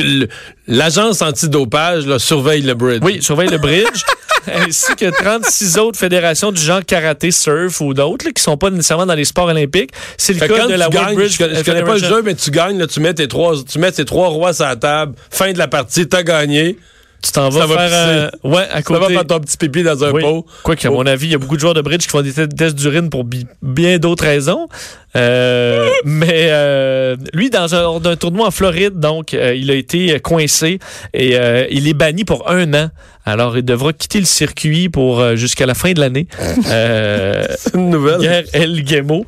l'agence 0.68 1.22
antidopage, 1.22 2.08
là, 2.08 2.18
surveille 2.18 2.62
le 2.62 2.74
bridge. 2.76 3.02
Oui, 3.04 3.22
surveille 3.22 3.50
le 3.50 3.58
bridge, 3.58 4.02
ainsi 4.68 4.96
que 4.96 5.10
36 5.10 5.78
autres 5.78 6.00
fédérations 6.00 6.52
du 6.52 6.62
genre 6.62 6.84
karaté, 6.86 7.32
surf 7.32 7.82
ou 7.82 7.94
d'autres, 7.94 8.30
qui 8.30 8.42
sont 8.42 8.58
pas 8.58 8.70
nécessairement 8.70 9.06
dans 9.06 9.14
les 9.16 9.26
sports 9.26 9.48
olympiques. 9.48 9.92
C'est 10.18 10.34
le 10.34 10.40
Fait 10.40 10.48
cas 10.48 10.68
de 10.68 10.74
la 10.74 10.90
gagnes, 10.90 11.16
Bridge 11.16 11.34
je, 11.34 11.38
connais- 11.38 11.56
je 11.60 11.64
connais 11.64 11.84
pas 11.84 11.94
le 11.94 12.00
jeu, 12.10 12.22
mais 12.24 12.36
tu 12.36 12.52
gagnes, 12.52 12.78
là, 12.80 12.88
tu 12.88 13.00
mets 13.00 13.14
tes 13.14 13.28
trois, 13.28 13.54
tu 13.68 13.80
mets 13.80 13.92
tes 13.92 14.06
trois 14.06 14.30
rois 14.30 14.54
sur 14.54 14.66
la 14.66 14.76
table, 14.76 15.14
fin 15.30 15.52
de 15.52 15.58
la 15.58 15.68
partie, 15.68 16.08
t'as 16.08 16.24
gagné. 16.24 16.78
Tu 17.24 17.32
t'en 17.32 17.50
vas 17.50 17.62
Ça 17.62 17.66
va 17.66 17.88
faire... 17.90 17.90
euh, 17.94 18.30
ouais, 18.44 18.64
à 18.72 18.76
Ça 18.78 18.82
côté. 18.84 19.00
va 19.00 19.08
faire 19.10 19.26
ton 19.28 19.40
petit 19.40 19.58
pipi 19.58 19.82
dans 19.84 20.04
un 20.04 20.12
Oui. 20.12 20.22
pot. 20.22 20.46
Quoique, 20.64 20.88
à 20.88 20.92
Oh. 20.92 20.96
mon 20.96 21.06
avis, 21.08 21.26
il 21.28 21.32
y 21.32 21.36
a 21.36 21.40
beaucoup 21.40 21.56
de 21.56 21.60
joueurs 21.62 21.74
de 21.74 21.82
bridge 21.82 22.02
qui 22.04 22.10
font 22.10 22.22
des 22.22 22.32
te- 22.32 22.42
tests 22.46 22.76
d'urine 22.76 23.10
pour 23.10 23.24
bi- 23.24 23.48
bien 23.64 23.98
d'autres 23.98 24.24
raisons. 24.26 24.68
Euh, 25.16 25.90
mais 26.06 26.48
euh, 26.52 27.16
lui, 27.34 27.50
dans 27.50 27.74
un, 27.74 27.82
lors 27.82 28.00
d'un 28.00 28.16
tournoi 28.16 28.48
en 28.48 28.52
Floride, 28.52 29.00
donc, 29.00 29.34
euh, 29.34 29.56
il 29.56 29.72
a 29.72 29.74
été 29.74 30.20
coincé 30.20 30.78
et 31.14 31.38
euh, 31.38 31.66
il 31.72 31.88
est 31.88 31.94
banni 31.96 32.24
pour 32.24 32.50
un 32.50 32.72
an. 32.76 32.90
Alors, 33.26 33.58
il 33.58 33.66
devra 33.66 33.92
quitter 33.94 34.20
le 34.20 34.26
circuit 34.26 34.88
pour 34.90 35.20
euh, 35.20 35.36
jusqu'à 35.36 35.66
la 35.66 35.74
fin 35.74 35.92
de 35.94 36.00
l'année. 36.00 36.28
Euh, 36.70 37.46
C'est 37.58 37.74
une 37.74 37.90
nouvelle. 37.90 38.20
Pierre 38.20 38.44
El 38.54 38.84
Guemo. 38.84 39.26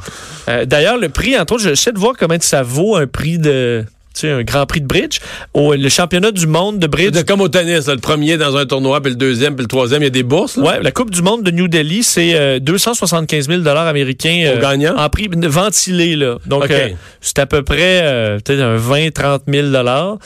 Euh, 0.48 0.66
D'ailleurs, 0.66 0.98
le 0.98 1.10
prix, 1.10 1.38
entre 1.38 1.54
autres, 1.54 1.64
j'essaie 1.64 1.92
de 1.92 2.00
voir 2.00 2.14
comment 2.18 2.36
ça 2.40 2.62
vaut 2.64 2.96
un 2.96 3.08
prix 3.08 3.38
de... 3.40 3.84
Tu 4.20 4.28
sais, 4.28 4.32
un 4.34 4.44
grand 4.44 4.66
prix 4.66 4.82
de 4.82 4.86
bridge. 4.88 5.20
Au, 5.54 5.74
le 5.74 5.90
championnat 5.90 6.32
du 6.32 6.46
monde 6.46 6.80
de 6.80 6.88
bridge 6.88 7.12
C'est 7.14 7.28
comme 7.28 7.42
au 7.42 7.48
tennis, 7.48 7.88
là, 7.88 7.94
le 7.96 8.02
premier 8.02 8.38
dans 8.38 8.58
un 8.58 8.66
tournoi, 8.66 9.02
puis 9.02 9.12
le 9.12 9.16
deuxième, 9.18 9.56
puis 9.56 9.64
le 9.64 9.68
troisième, 9.70 10.02
il 10.02 10.06
y 10.06 10.08
a 10.08 10.12
des 10.12 10.24
bourses. 10.24 10.58
là. 10.58 10.64
Ouais, 10.64 10.84
la 10.84 10.92
Coupe 10.92 11.12
du 11.12 11.22
monde 11.22 11.44
de 11.44 11.52
New 11.52 11.68
Delhi, 11.68 12.04
c'est 12.04 12.34
euh, 12.36 12.60
275 12.60 13.48
000 13.48 13.62
dollars 13.62 13.88
américains 13.88 14.44
euh, 14.46 14.60
gagnant? 14.62 14.96
en 14.98 15.10
prix 15.10 15.30
ventilé 15.32 16.16
là. 16.16 16.38
Donc 16.46 16.70
euh, 16.70 16.90
c'est 17.22 17.40
à 17.40 17.46
peu 17.46 17.64
près 17.64 18.02
euh, 18.04 18.40
peut-être 18.40 18.62
un 18.62 18.76
20 18.76 19.12
30 19.14 19.44
000 19.48 19.70
dollars. 19.70 20.18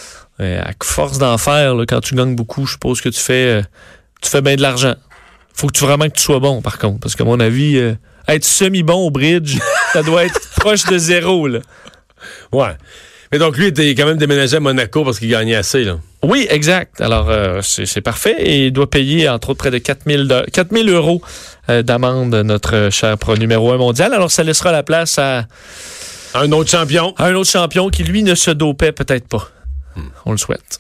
Euh, 0.42 0.60
à 0.62 0.72
force 0.84 1.20
d'en 1.20 1.38
faire 1.38 1.76
là, 1.76 1.86
quand 1.88 2.02
tu 2.02 2.16
gagnes 2.16 2.36
beaucoup, 2.36 2.66
je 2.66 2.72
suppose 2.74 3.02
que 3.02 3.10
tu 3.10 3.20
fais 3.20 3.60
euh, 3.60 3.62
tu 4.22 4.30
fais 4.30 4.42
bien 4.42 4.56
de 4.56 4.62
l'argent. 4.62 4.96
Faut 5.54 5.68
que 5.68 5.74
tu 5.74 5.84
vraiment 5.84 6.08
que 6.10 6.16
tu 6.16 6.24
sois 6.24 6.40
bon 6.40 6.62
par 6.62 6.80
contre 6.80 7.00
parce 7.00 7.16
que 7.16 7.22
à 7.22 7.26
mon 7.26 7.40
avis 7.40 7.78
euh, 7.78 7.94
être 8.28 8.44
semi 8.46 8.82
bon 8.82 8.96
au 9.06 9.12
bridge, 9.12 9.58
ça 9.94 10.02
doit 10.02 10.26
être 10.26 10.40
proche 10.58 10.84
de 10.86 10.98
zéro 10.98 11.48
là. 11.48 11.60
Ouais. 12.52 12.76
Mais 13.34 13.40
donc, 13.40 13.58
lui, 13.58 13.66
il 13.66 13.70
était 13.70 13.96
quand 13.96 14.06
même 14.06 14.18
déménagé 14.18 14.58
à 14.58 14.60
Monaco 14.60 15.04
parce 15.04 15.18
qu'il 15.18 15.28
gagnait 15.30 15.56
assez, 15.56 15.84
là. 15.84 15.98
Oui, 16.22 16.46
exact. 16.52 17.02
Alors, 17.02 17.30
euh, 17.32 17.62
c'est 17.64 18.00
parfait. 18.02 18.36
Et 18.38 18.68
il 18.68 18.72
doit 18.72 18.88
payer, 18.90 19.28
entre 19.28 19.50
autres, 19.50 19.58
près 19.58 19.72
de 19.72 19.80
4 19.80 20.02
000, 20.06 20.24
de- 20.26 20.46
4 20.52 20.72
000 20.72 20.88
euros 20.90 21.22
euh, 21.70 21.82
d'amende, 21.82 22.36
notre 22.36 22.90
cher 22.92 23.18
pro 23.18 23.36
numéro 23.36 23.72
1 23.72 23.78
mondial. 23.78 24.14
Alors, 24.14 24.30
ça 24.32 24.44
laissera 24.44 24.72
la 24.72 24.84
place 24.84 25.18
à, 25.18 25.48
Un 26.36 26.52
autre 26.52 26.70
champion. 26.70 27.16
à 27.18 27.26
un 27.26 27.34
autre 27.34 27.50
champion 27.50 27.90
qui, 27.90 28.04
lui, 28.04 28.22
ne 28.22 28.36
se 28.36 28.52
dopait 28.52 28.92
peut-être 28.92 29.28
pas. 29.28 29.50
On 30.26 30.32
le 30.32 30.38
souhaite. 30.38 30.80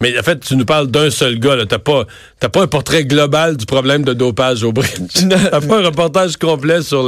Mais 0.00 0.16
en 0.16 0.22
fait, 0.22 0.38
tu 0.38 0.54
nous 0.54 0.64
parles 0.64 0.86
d'un 0.86 1.10
seul 1.10 1.38
gars, 1.40 1.56
là. 1.56 1.66
T'as 1.66 1.78
pas, 1.80 2.06
t'as 2.38 2.48
pas 2.48 2.62
un 2.62 2.66
portrait 2.68 3.04
global 3.04 3.56
du 3.56 3.66
problème 3.66 4.04
de 4.04 4.12
dopage 4.12 4.62
au 4.62 4.70
bridge. 4.72 4.92
T'as 5.28 5.60
pas 5.60 5.78
un 5.80 5.84
reportage 5.86 6.36
complet 6.36 6.82
sur 6.82 7.02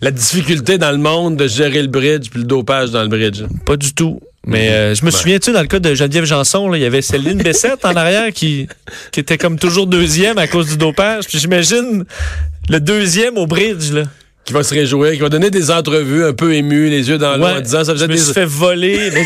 la 0.00 0.10
difficulté 0.12 0.78
dans 0.78 0.92
le 0.92 0.98
monde 0.98 1.36
de 1.36 1.48
gérer 1.48 1.82
le 1.82 1.88
bridge 1.88 2.28
puis 2.30 2.38
le 2.40 2.46
dopage 2.46 2.90
dans 2.90 3.02
le 3.02 3.08
bridge. 3.08 3.42
Pas 3.66 3.76
du 3.76 3.92
tout. 3.92 4.20
Mais 4.46 4.70
euh, 4.70 4.94
je 4.94 5.04
me 5.04 5.10
souviens, 5.10 5.38
tu 5.40 5.46
sais, 5.46 5.52
dans 5.52 5.60
le 5.62 5.66
cas 5.66 5.80
de 5.80 5.94
Geneviève 5.94 6.24
Janson, 6.24 6.72
il 6.74 6.80
y 6.80 6.84
avait 6.84 7.02
Céline 7.02 7.42
Bessette 7.42 7.84
en 7.84 7.96
arrière 7.96 8.32
qui, 8.32 8.68
qui 9.10 9.20
était 9.20 9.36
comme 9.36 9.58
toujours 9.58 9.88
deuxième 9.88 10.38
à 10.38 10.46
cause 10.46 10.68
du 10.68 10.76
dopage. 10.76 11.24
Puis 11.26 11.38
j'imagine 11.40 12.04
le 12.70 12.80
deuxième 12.80 13.36
au 13.36 13.46
bridge, 13.46 13.90
là. 13.92 14.04
Qui 14.44 14.52
va 14.54 14.62
se 14.62 14.72
réjouir, 14.72 15.12
qui 15.12 15.18
va 15.18 15.28
donner 15.28 15.50
des 15.50 15.70
entrevues 15.70 16.24
un 16.24 16.32
peu 16.32 16.54
émues, 16.54 16.88
les 16.88 17.08
yeux 17.10 17.18
dans 17.18 17.36
l'eau, 17.36 17.44
Ouais, 17.44 17.52
en 17.54 17.60
disant 17.60 17.84
ça 17.84 17.92
je 17.92 17.96
faisait 17.96 18.08
me 18.08 18.12
des. 18.14 18.18
suis 18.18 18.32
fait 18.32 18.46
voler 18.46 19.10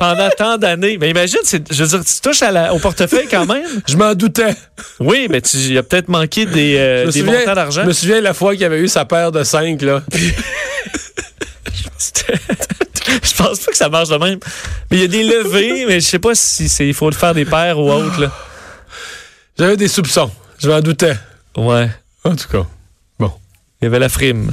pendant 0.00 0.28
tant 0.30 0.56
d'années. 0.58 0.96
Mais 0.98 1.10
imagine, 1.10 1.38
je 1.70 1.84
veux 1.84 1.88
dire, 1.88 2.04
tu 2.04 2.20
touches 2.20 2.42
à 2.42 2.50
la- 2.50 2.74
au 2.74 2.78
portefeuille 2.80 3.28
quand 3.30 3.46
même. 3.46 3.62
Je 3.86 3.96
m'en 3.96 4.14
doutais. 4.14 4.54
Oui, 4.98 5.28
mais 5.30 5.40
tu 5.42 5.56
il 5.58 5.78
a 5.78 5.82
peut-être 5.84 6.08
manqué 6.08 6.46
des, 6.46 6.76
euh, 6.78 7.04
des 7.06 7.20
souviens- 7.20 7.38
montants 7.40 7.54
d'argent. 7.54 7.82
Je 7.82 7.86
me 7.86 7.92
souviens 7.92 8.20
la 8.20 8.34
fois 8.34 8.56
qu'il 8.56 8.64
avait 8.64 8.80
eu 8.80 8.88
sa 8.88 9.04
paire 9.04 9.30
de 9.30 9.44
5, 9.44 9.80
là. 9.82 10.02
Je 13.22 13.34
pense 13.36 13.60
pas 13.60 13.70
que 13.70 13.76
ça 13.76 13.88
marche 13.88 14.08
de 14.08 14.16
même. 14.16 14.38
Mais 14.90 14.96
il 14.96 15.00
y 15.00 15.04
a 15.04 15.08
des 15.08 15.22
levées, 15.22 15.84
mais 15.86 16.00
je 16.00 16.06
sais 16.06 16.18
pas 16.18 16.34
si 16.34 16.68
c'est 16.68 16.86
il 16.88 16.94
faut 16.94 17.10
le 17.10 17.16
faire 17.16 17.34
des 17.34 17.44
paires 17.44 17.78
ou 17.78 17.90
autre. 17.90 18.20
Là. 18.20 18.32
J'avais 19.58 19.76
des 19.76 19.88
soupçons. 19.88 20.30
Je 20.58 20.68
m'en 20.70 20.80
doutais. 20.80 21.16
Ouais. 21.56 21.90
En 22.24 22.34
tout 22.36 22.48
cas. 22.48 22.66
Il 23.82 23.84
y 23.84 23.86
avait 23.86 23.98
la 23.98 24.10
frime. 24.10 24.52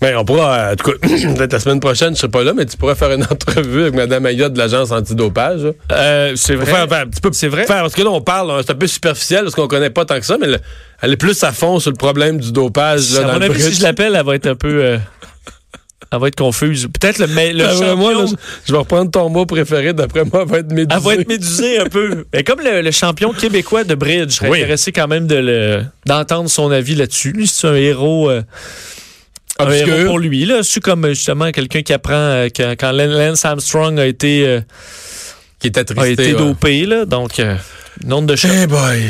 Ben, 0.00 0.16
on 0.16 0.24
pourra, 0.24 0.70
en 0.72 0.76
tout 0.76 0.92
cas, 0.92 0.98
peut-être 1.36 1.52
la 1.52 1.58
semaine 1.60 1.80
prochaine, 1.80 2.14
je 2.14 2.20
serai 2.20 2.28
pas 2.30 2.44
là, 2.44 2.52
mais 2.54 2.66
tu 2.66 2.76
pourrais 2.76 2.94
faire 2.94 3.10
une 3.10 3.22
entrevue 3.30 3.82
avec 3.82 3.94
Mme 3.94 4.26
Ayotte 4.26 4.52
de 4.52 4.58
l'agence 4.58 4.92
antidopage. 4.92 5.62
Euh, 5.90 6.32
c'est 6.36 6.54
vrai. 6.54 6.66
faire, 6.66 6.88
faire 6.88 7.00
un 7.00 7.06
petit 7.06 7.20
peu 7.20 7.30
C'est 7.32 7.48
vrai. 7.48 7.66
faire- 7.66 7.82
parce 7.82 7.94
que 7.94 8.02
là, 8.02 8.10
on 8.10 8.20
parle, 8.20 8.50
hein, 8.52 8.60
c'est 8.64 8.72
un 8.72 8.76
peu 8.76 8.86
superficiel, 8.86 9.42
parce 9.42 9.54
qu'on 9.56 9.66
connaît 9.66 9.90
pas 9.90 10.04
tant 10.04 10.20
que 10.20 10.26
ça, 10.26 10.36
mais 10.40 10.46
le- 10.46 10.58
elle 11.02 11.12
est 11.12 11.16
plus 11.16 11.42
à 11.42 11.50
fond 11.52 11.80
sur 11.80 11.90
le 11.90 11.96
problème 11.96 12.38
du 12.38 12.52
dopage. 12.52 13.10
Là, 13.12 13.18
à 13.18 13.22
dans 13.22 13.32
mon 13.34 13.38
le 13.40 13.44
avis, 13.46 13.54
bridge. 13.54 13.72
si 13.72 13.78
je 13.78 13.82
l'appelle, 13.82 14.14
elle 14.14 14.24
va 14.24 14.34
être 14.36 14.46
un 14.46 14.54
peu. 14.54 14.84
euh, 14.84 14.98
elle 16.10 16.20
va 16.20 16.28
être 16.28 16.36
confuse. 16.36 16.86
Peut-être 16.98 17.18
le, 17.18 17.26
mais, 17.26 17.52
le 17.52 17.66
Ah, 17.66 17.72
champion. 17.72 17.96
moi, 17.96 18.14
là, 18.14 18.24
je, 18.26 18.34
je 18.66 18.72
vais 18.72 18.78
reprendre 18.78 19.10
ton 19.10 19.28
mot 19.28 19.44
préféré, 19.46 19.92
d'après 19.92 20.24
moi, 20.24 20.42
elle 20.44 20.48
va 20.48 20.58
être 20.60 20.72
médusée. 20.72 20.96
Elle 20.96 21.02
va 21.04 21.14
être 21.20 21.28
médusée 21.28 21.78
un 21.80 21.86
peu. 21.86 22.24
Mais 22.32 22.44
comme 22.44 22.60
le, 22.60 22.80
le 22.82 22.90
champion 22.92 23.32
québécois 23.32 23.84
de 23.84 23.94
bridge, 23.94 24.30
je 24.30 24.34
serais 24.36 24.48
Oui. 24.48 24.58
intéressé 24.58 24.90
quand 24.92 25.06
même 25.08 25.26
de 25.26 25.34
le 25.34 25.82
d'entendre 26.06 26.48
son 26.48 26.70
avis 26.70 26.94
là-dessus. 26.94 27.32
Lui, 27.32 27.46
c'est 27.48 27.66
un 27.66 27.74
héros. 27.74 28.30
euh, 28.30 28.42
un 29.58 29.66
Obscur. 29.66 29.88
héros 29.94 30.06
pour 30.06 30.18
lui. 30.18 30.44
Là. 30.44 30.60
C'est 30.62 30.80
comme 30.80 31.04
euh, 31.04 31.10
justement 31.14 31.50
quelqu'un 31.50 31.82
qui 31.82 31.92
apprend 31.92 32.14
euh, 32.14 32.48
que- 32.48 32.74
quand 32.74 32.92
Lance 32.92 33.44
Armstrong 33.44 33.98
a 33.98 34.06
été, 34.06 34.46
euh, 34.46 34.60
qui 35.58 35.68
est 35.68 35.76
a 35.78 35.80
attristé. 35.80 36.12
été 36.12 36.34
ouais. 36.34 36.38
dopé. 36.38 36.86
Là. 36.86 37.04
Donc, 37.04 37.38
euh, 37.40 37.56
nombre 38.06 38.26
de 38.28 38.36
chocs. 38.36 38.50
Eh 38.62 38.66
boy, 38.66 39.02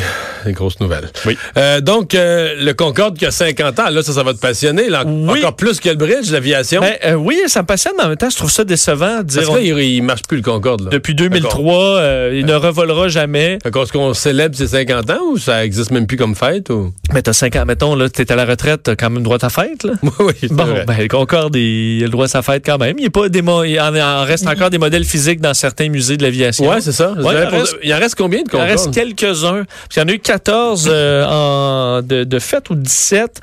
des 0.45 0.53
grosses 0.53 0.81
nouvelles. 0.81 1.11
Oui. 1.27 1.37
Euh, 1.57 1.81
donc, 1.81 2.15
euh, 2.15 2.55
le 2.59 2.73
Concorde 2.75 3.17
qui 3.19 3.27
a 3.27 3.31
50 3.31 3.79
ans, 3.81 3.91
là, 3.91 4.03
ça, 4.03 4.13
ça 4.13 4.23
va 4.23 4.33
te 4.35 4.39
passionner. 4.39 4.89
là, 4.89 5.05
Oui. 5.07 5.39
Encore 5.41 5.57
plus 5.57 5.81
que 5.81 5.89
le 5.89 5.95
bridge, 5.97 6.31
l'aviation. 6.31 6.81
Ben, 6.81 6.95
euh, 7.05 7.15
oui, 7.15 7.39
ça 7.47 7.63
me 7.63 7.67
passionne, 7.67 7.95
mais 7.99 8.05
en 8.05 8.09
même 8.09 8.17
temps, 8.17 8.31
je 8.31 8.37
trouve 8.37 8.51
ça 8.51 8.65
décevant 8.65 9.23
dire 9.23 9.43
Parce 9.43 9.59
que 9.59 9.65
là, 9.65 9.81
il, 9.83 9.95
il 9.97 10.03
marche 10.03 10.23
plus 10.23 10.37
le 10.39 10.43
Concorde. 10.43 10.83
Là. 10.85 10.91
depuis 10.91 11.15
2003, 11.15 11.75
euh, 11.99 12.33
il 12.35 12.47
ne 12.47 12.55
revolera 12.55 13.09
jamais. 13.09 13.59
Est-ce 13.65 13.93
qu'on 13.93 14.15
célèbre 14.15 14.57
ses 14.57 14.69
50 14.69 15.11
ans 15.11 15.19
ou 15.33 15.39
ça 15.39 15.65
existe 15.65 15.91
même 15.91 16.07
plus 16.07 16.17
comme 16.17 16.35
fête? 16.35 16.71
Ou... 16.71 16.93
Mais 17.13 17.23
t'as 17.23 17.33
5 17.33 17.57
ans, 17.57 17.65
mettons, 17.67 17.95
là, 17.95 18.09
t'es 18.09 18.31
à 18.33 18.37
la 18.37 18.45
retraite, 18.45 18.83
t'as 18.85 18.97
quand 18.97 19.11
même 19.11 19.23
droit 19.23 19.37
à 19.37 19.41
ta 19.41 19.51
fête, 19.51 19.83
là. 19.85 19.93
oui, 20.21 20.33
Bon, 20.51 20.65
vrai. 20.65 20.85
ben, 20.87 20.97
le 20.99 21.09
Concorde, 21.09 21.57
il, 21.57 21.99
il 21.99 22.03
a 22.03 22.07
le 22.07 22.11
droit 22.13 22.25
à 22.27 22.29
sa 22.29 22.43
fête 22.43 22.63
quand 22.65 22.79
même. 22.79 22.97
Il, 22.99 23.05
est 23.07 23.11
pas 23.11 23.29
des 23.29 23.43
mo- 23.43 23.65
il 23.65 23.79
en, 23.81 23.95
en 23.95 24.25
reste 24.25 24.47
encore 24.47 24.71
des 24.71 24.79
modèles 24.79 25.05
physiques 25.05 25.41
dans 25.41 25.55
certains 25.55 25.89
musées 25.89 26.17
de 26.17 26.23
l'aviation. 26.23 26.69
Ouais, 26.71 26.81
c'est 26.81 26.93
ça. 26.93 27.13
Ouais, 27.13 27.35
il 27.35 27.47
en 27.47 27.51
reste- 27.51 27.77
il 27.83 27.95
en 27.95 27.99
reste 27.99 28.15
combien 28.15 28.43
de 28.43 28.57
en 28.57 28.67
reste 28.79 28.95
quelques-uns. 28.95 29.65
Puis 29.89 29.97
Il 29.97 30.01
y 30.01 30.03
en 30.03 30.09
a 30.09 30.13
eu 30.13 30.19
14 30.19 30.89
euh, 30.91 31.25
en, 31.27 32.03
de, 32.03 32.25
de 32.25 32.39
fait 32.39 32.69
ou 32.71 32.75
17. 32.75 33.41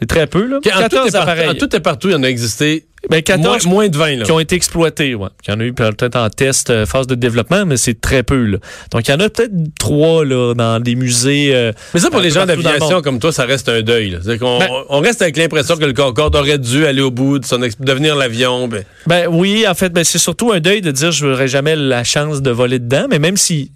C'est 0.00 0.06
très 0.06 0.26
peu, 0.26 0.46
là. 0.46 0.56
En 0.56 0.60
tout, 0.60 0.68
14 0.70 1.08
et 1.08 1.10
partout, 1.12 1.16
appareils. 1.16 1.48
en 1.48 1.54
tout 1.54 1.76
et 1.76 1.80
partout, 1.80 2.08
il 2.08 2.12
y 2.12 2.16
en 2.16 2.22
a 2.22 2.28
existé 2.28 2.84
Ben, 3.10 3.22
14 3.22 3.64
moins, 3.66 3.74
moins 3.74 3.88
de 3.88 3.96
20. 3.96 4.16
Là. 4.16 4.24
qui 4.24 4.32
ont 4.32 4.40
été 4.40 4.54
exploités, 4.56 5.14
ouais. 5.14 5.28
Il 5.46 5.50
y 5.50 5.54
en 5.54 5.60
a 5.60 5.64
eu 5.64 5.72
peut-être 5.72 6.16
en 6.16 6.28
test, 6.30 6.70
euh, 6.70 6.84
phase 6.86 7.06
de 7.06 7.14
développement, 7.14 7.64
mais 7.64 7.76
c'est 7.76 8.00
très 8.00 8.22
peu, 8.22 8.44
là. 8.44 8.58
Donc, 8.90 9.06
il 9.06 9.10
y 9.10 9.14
en 9.14 9.20
a 9.20 9.28
peut-être 9.28 9.52
trois, 9.78 10.24
là, 10.24 10.54
dans 10.54 10.80
des 10.80 10.94
musées. 10.96 11.50
euh, 11.54 11.72
Mais 11.94 12.00
ça, 12.00 12.10
pour 12.10 12.20
les 12.20 12.30
gens 12.30 12.44
d'aviation 12.46 13.00
comme 13.02 13.18
toi, 13.20 13.32
ça 13.32 13.44
reste 13.44 13.68
un 13.68 13.82
deuil. 13.82 14.10
là. 14.10 14.18
Ben- 14.26 14.68
on 14.88 15.00
reste 15.00 15.22
avec 15.22 15.36
l'impression 15.36 15.76
que 15.76 15.84
le 15.84 15.92
Concorde 15.92 16.34
aurait 16.36 16.58
dû 16.58 16.86
aller 16.86 17.02
au 17.02 17.10
bout 17.10 17.38
de 17.38 17.44
son 17.46 17.58
devenir 17.80 18.16
l'avion. 18.16 18.66
Ben, 18.68 18.84
Ben 19.06 19.26
oui, 19.30 19.64
en 19.68 19.74
fait, 19.74 19.90
ben, 19.92 20.04
c'est 20.04 20.18
surtout 20.18 20.52
un 20.52 20.60
deuil 20.60 20.80
de 20.80 20.90
dire 20.90 21.12
je 21.12 21.26
n'aurai 21.26 21.48
jamais 21.48 21.76
la 21.76 22.02
chance 22.04 22.42
de 22.42 22.50
voler 22.50 22.78
dedans, 22.78 23.06
mais 23.08 23.18
même 23.18 23.36
si 23.36 23.70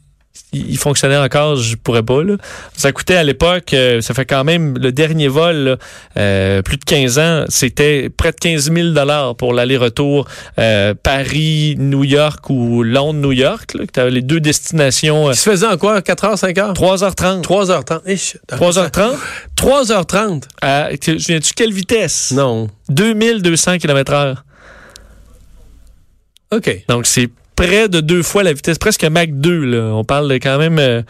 il, 0.53 0.71
il 0.71 0.79
fonctionnait 0.79 1.17
encore, 1.17 1.57
je 1.57 1.77
pourrais 1.77 2.03
pas. 2.03 2.23
Là. 2.23 2.37
Ça 2.77 2.93
coûtait 2.93 3.17
à 3.17 3.25
l'époque, 3.25 3.75
euh, 3.75 4.01
ça 4.01 4.15
fait 4.15 4.25
quand 4.25 4.45
même 4.45 4.77
le 4.79 4.93
dernier 4.93 5.29
vol, 5.29 5.57
là, 5.57 5.77
euh, 6.17 6.62
plus 6.62 6.77
de 6.77 6.85
15 6.85 7.19
ans, 7.19 7.45
c'était 7.49 8.11
près 8.11 8.33
de 8.33 8.37
15 8.37 8.73
000 8.73 8.89
dollars 8.91 9.35
pour 9.37 9.53
l'aller-retour 9.55 10.27
euh, 10.59 10.95
Paris-New 11.01 12.05
York 12.05 12.49
ou 12.51 12.83
Londres-New 12.83 13.33
York. 13.33 13.75
Là, 13.75 13.87
que 13.87 13.93
t'avais 13.93 14.11
les 14.11 14.23
deux 14.23 14.41
destinations. 14.41 15.31
Qui 15.31 15.39
se 15.39 15.51
faisait 15.51 15.67
en 15.67 15.77
quoi? 15.77 16.03
4 16.03 16.25
h, 16.27 16.37
5 16.37 16.57
h? 16.57 16.75
3h30. 16.75 17.43
3h30. 17.43 18.01
Ich, 18.07 18.37
3h30. 18.49 19.17
3h30? 19.57 20.43
À, 20.61 20.89
tu 21.01 21.17
viens-tu 21.17 21.55
quelle 21.55 21.73
vitesse? 21.73 22.33
Non. 22.33 22.69
2200 22.89 23.79
km 23.79 24.12
heure. 24.12 24.45
OK. 26.53 26.85
Donc, 26.89 27.07
c'est 27.07 27.31
près 27.66 27.88
de 27.88 28.00
deux 28.00 28.23
fois 28.23 28.42
la 28.42 28.52
vitesse, 28.52 28.78
presque 28.78 29.04
Mach 29.04 29.28
2. 29.28 29.64
Là. 29.64 29.95
On 29.95 30.04
parle 30.04 30.28
de 30.28 30.38
quand 30.38 30.59
même... 30.59 31.04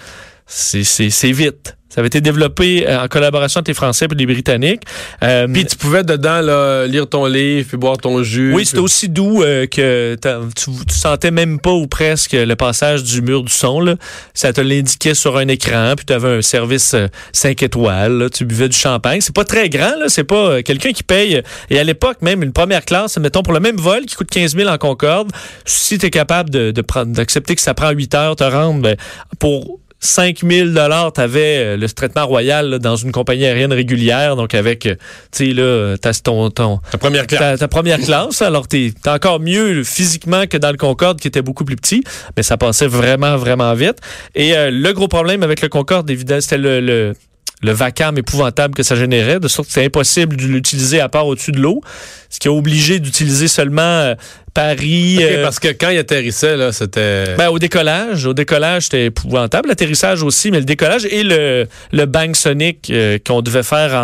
euh, 0.75 0.83
c'est 0.85 1.33
vite. 1.33 1.77
Ça 1.89 2.01
avait 2.01 2.07
été 2.07 2.23
développé 2.23 2.89
euh, 2.89 3.03
en 3.05 3.07
collaboration 3.09 3.59
avec 3.59 3.69
les 3.69 3.75
Français 3.75 4.07
et 4.11 4.15
les 4.15 4.25
Britanniques. 4.25 4.81
Euh, 5.23 5.47
Puis 5.47 5.67
tu 5.67 5.77
pouvais 5.77 6.03
dedans 6.03 6.41
là, 6.41 6.87
lire 6.87 7.07
ton 7.07 7.27
livre, 7.27 7.69
puis 7.69 7.77
boire 7.77 7.99
ton 7.99 8.23
jus. 8.23 8.55
oui, 8.55 8.65
c'était 8.65 8.79
puis- 8.79 8.85
aussi 8.85 9.09
doux 9.11 9.43
euh, 9.43 9.67
que 9.67 10.17
tu, 10.57 10.71
tu 10.89 10.95
sentais 10.97 11.31
même 11.31 11.61
pas 11.61 11.73
ou 11.73 11.87
presque 11.87 12.33
le 12.33 12.55
passage 12.57 13.03
du 13.05 13.21
mur 13.21 13.43
du 13.43 13.53
son. 13.53 13.79
Là. 13.81 13.97
Ça 14.33 14.55
te 14.55 14.63
l'indiquait 14.63 15.13
sur 15.13 15.37
un 15.37 15.47
écran, 15.49 15.93
puis 15.95 16.07
tu 16.07 16.15
avais 16.15 16.39
un 16.39 16.41
service 16.41 16.97
5 17.35 17.63
étoiles. 17.63 18.13
là. 18.17 18.31
Tu 18.31 18.47
buvais 18.47 18.71
du 18.71 18.77
champagne. 18.79 19.21
C'est 19.21 19.35
pas 19.35 19.45
très 19.45 19.69
grand, 19.69 19.93
là. 20.01 20.09
c'est 20.09 20.25
pas 20.25 20.35
euh, 20.47 20.63
quelqu'un 20.63 20.93
qui 20.93 21.03
paye. 21.03 21.43
Et 21.69 21.79
à 21.79 21.85
l'époque, 21.85 22.23
même 22.23 22.43
une 22.43 22.55
première 22.55 22.87
classe, 22.87 23.19
mettons 23.19 23.43
pour 23.43 23.53
le 23.53 23.61
même 23.61 23.77
vol 23.77 24.07
qui 24.07 24.15
coûte 24.15 24.31
15 24.31 24.57
000 24.57 24.67
en 24.71 24.79
Concorde, 24.79 25.31
si 25.67 25.99
tu 25.99 26.07
es 26.07 26.11
capable 26.11 26.49
de, 26.49 26.71
de 26.71 26.81
prendre, 26.81 27.13
d'accepter 27.13 27.55
que 27.55 27.61
ça 27.61 27.75
prend 27.75 27.91
8 27.91 28.15
heures 28.15 28.37
te 28.37 28.45
rendre, 28.45 28.81
ben, 28.81 28.97
pour 29.39 29.79
5 30.05 30.41
000 30.45 30.71
dollars, 30.71 31.13
t'avais 31.13 31.77
le 31.77 31.89
traitement 31.89 32.27
royal 32.27 32.71
là, 32.71 32.79
dans 32.81 32.97
une 32.97 33.13
compagnie 33.13 33.47
aérienne 33.47 33.73
régulière, 33.73 34.35
donc 34.35 34.53
avec, 34.53 34.87
euh, 34.87 34.97
tu 35.31 35.47
sais 35.47 35.53
là, 35.53 35.95
t'as 35.97 36.13
ton, 36.15 36.51
ton, 36.51 36.81
La 36.93 36.99
première 36.99 37.27
classe. 37.29 37.41
ta, 37.41 37.59
ta 37.59 37.69
première 37.69 38.01
classe. 38.01 38.43
Alors, 38.43 38.67
t'es 38.67 38.87
es 38.87 39.09
encore 39.09 39.39
mieux 39.39 39.85
physiquement 39.85 40.47
que 40.49 40.57
dans 40.57 40.73
le 40.73 40.77
Concorde, 40.77 41.21
qui 41.21 41.29
était 41.29 41.41
beaucoup 41.41 41.65
plus 41.65 41.77
petit, 41.77 42.03
mais 42.37 42.43
ça 42.43 42.57
passait 42.57 42.89
vraiment, 42.89 43.37
vraiment 43.37 43.73
vite. 43.75 43.99
Et 44.35 44.57
euh, 44.57 44.73
le 44.73 44.93
gros 44.93 45.07
problème 45.07 45.45
avec 45.45 45.63
le 45.63 45.69
Concorde, 45.69 46.11
évidemment, 46.11 46.41
c'était 46.41 46.59
le, 46.59 46.81
le, 46.81 47.15
le 47.63 47.73
vacarme 47.73 48.19
épouvantable 48.19 48.75
que 48.75 48.83
ça 48.83 48.97
générait, 48.97 49.39
de 49.39 49.49
sorte 49.49 49.69
que 49.69 49.75
c'est 49.75 49.85
impossible 49.85 50.37
de 50.37 50.47
l'utiliser 50.47 51.01
à 51.01 51.09
part 51.09 51.27
au-dessus 51.29 51.53
de 51.53 51.61
l'eau, 51.61 51.81
ce 52.29 52.41
qui 52.41 52.49
a 52.49 52.53
obligé 52.53 52.99
d'utiliser 52.99 53.47
seulement 53.47 53.83
euh, 53.83 54.15
Paris. 54.55 55.19
Euh, 55.23 55.43
parce 55.43 55.59
que 55.59 55.69
quand 55.69 55.89
il 55.91 55.99
atterrissait, 55.99 56.57
là, 56.57 56.73
c'était. 56.73 57.35
ben, 57.37 57.49
au 57.49 57.59
décollage, 57.59 58.27
au 58.27 58.35
décollage, 58.35 58.85
c'était 58.85 59.07
épouvantable. 59.07 59.69
L'atterrissage 59.69 60.23
aussi, 60.23 60.51
mais 60.51 60.59
le 60.59 60.65
décollage 60.65 61.05
et 61.07 61.23
le, 61.23 61.67
le 61.93 62.07
bang 62.07 62.35
sonic 62.35 62.91
euh, 62.91 63.19
qu'on 63.27 63.41
devait 63.41 63.63
faire 63.63 63.95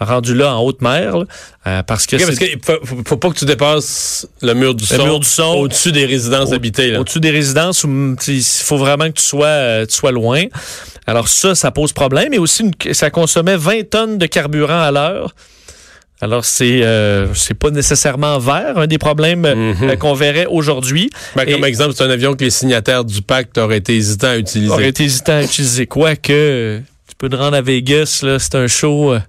en 0.00 0.04
rendu 0.04 0.34
là 0.34 0.54
en 0.56 0.62
haute 0.62 0.80
mer, 0.82 1.18
là, 1.18 1.24
euh, 1.66 1.82
parce 1.82 2.06
que 2.06 2.16
OK, 2.16 2.58
parce 2.66 2.78
faut, 3.06 3.16
pas 3.18 3.28
que 3.30 3.38
tu 3.38 3.44
dépasses 3.44 4.26
le 4.40 4.54
mur 4.54 4.74
du 4.74 4.84
Le 4.90 4.96
son, 4.96 5.04
mur 5.04 5.20
du 5.20 5.28
son. 5.28 5.54
au-dessus 5.58 5.92
des 5.92 6.06
résidences 6.06 6.50
Au- 6.50 6.54
habitées. 6.54 6.96
Au-dessus 6.96 7.20
des 7.20 7.30
résidences 7.30 7.84
où 7.84 7.88
mm, 7.88 8.16
il 8.28 8.42
faut 8.42 8.78
vraiment 8.78 9.06
que 9.08 9.18
tu 9.18 9.22
sois, 9.24 9.86
tu 9.86 9.94
sois 9.94 10.12
loin. 10.12 10.44
Alors 11.06 11.28
ça, 11.28 11.54
ça 11.54 11.70
pose 11.70 11.92
problème. 11.92 12.32
Et 12.32 12.38
aussi, 12.38 12.62
une- 12.62 12.94
ça 12.94 13.10
consommait 13.10 13.56
20 13.56 13.88
tonnes 13.90 14.16
de 14.18 14.26
carburant 14.26 14.80
à 14.80 14.90
l'heure. 14.90 15.34
Alors 16.22 16.44
c'est 16.44 16.82
euh, 16.82 17.32
c'est 17.34 17.54
pas 17.54 17.70
nécessairement 17.70 18.38
vert, 18.38 18.76
un 18.76 18.86
des 18.86 18.98
problèmes 18.98 19.44
euh, 19.46 19.54
Mhm. 19.74 19.96
qu'on 19.96 20.12
verrait 20.14 20.46
aujourd'hui. 20.46 21.10
Ben, 21.34 21.50
comme 21.50 21.64
exemple, 21.64 21.94
c'est 21.96 22.04
un 22.04 22.10
avion 22.10 22.34
que 22.34 22.44
les 22.44 22.50
signataires 22.50 23.04
du 23.04 23.22
pacte 23.22 23.56
auraient 23.58 23.78
été 23.78 23.96
hésitants 23.96 24.28
à 24.28 24.36
utiliser. 24.36 24.70
Aurait 24.70 24.88
été 24.90 25.04
hésitant 25.04 25.32
à 25.34 25.42
utiliser 25.42 25.86
quoi 25.86 26.16
que 26.16 26.80
tu 27.08 27.14
peux 27.16 27.28
te 27.30 27.36
rendre 27.36 27.56
à 27.56 27.62
Vegas, 27.62 28.20
là, 28.22 28.38
c'est 28.38 28.54
un 28.54 28.66
show. 28.66 29.14
euh, 29.14 29.20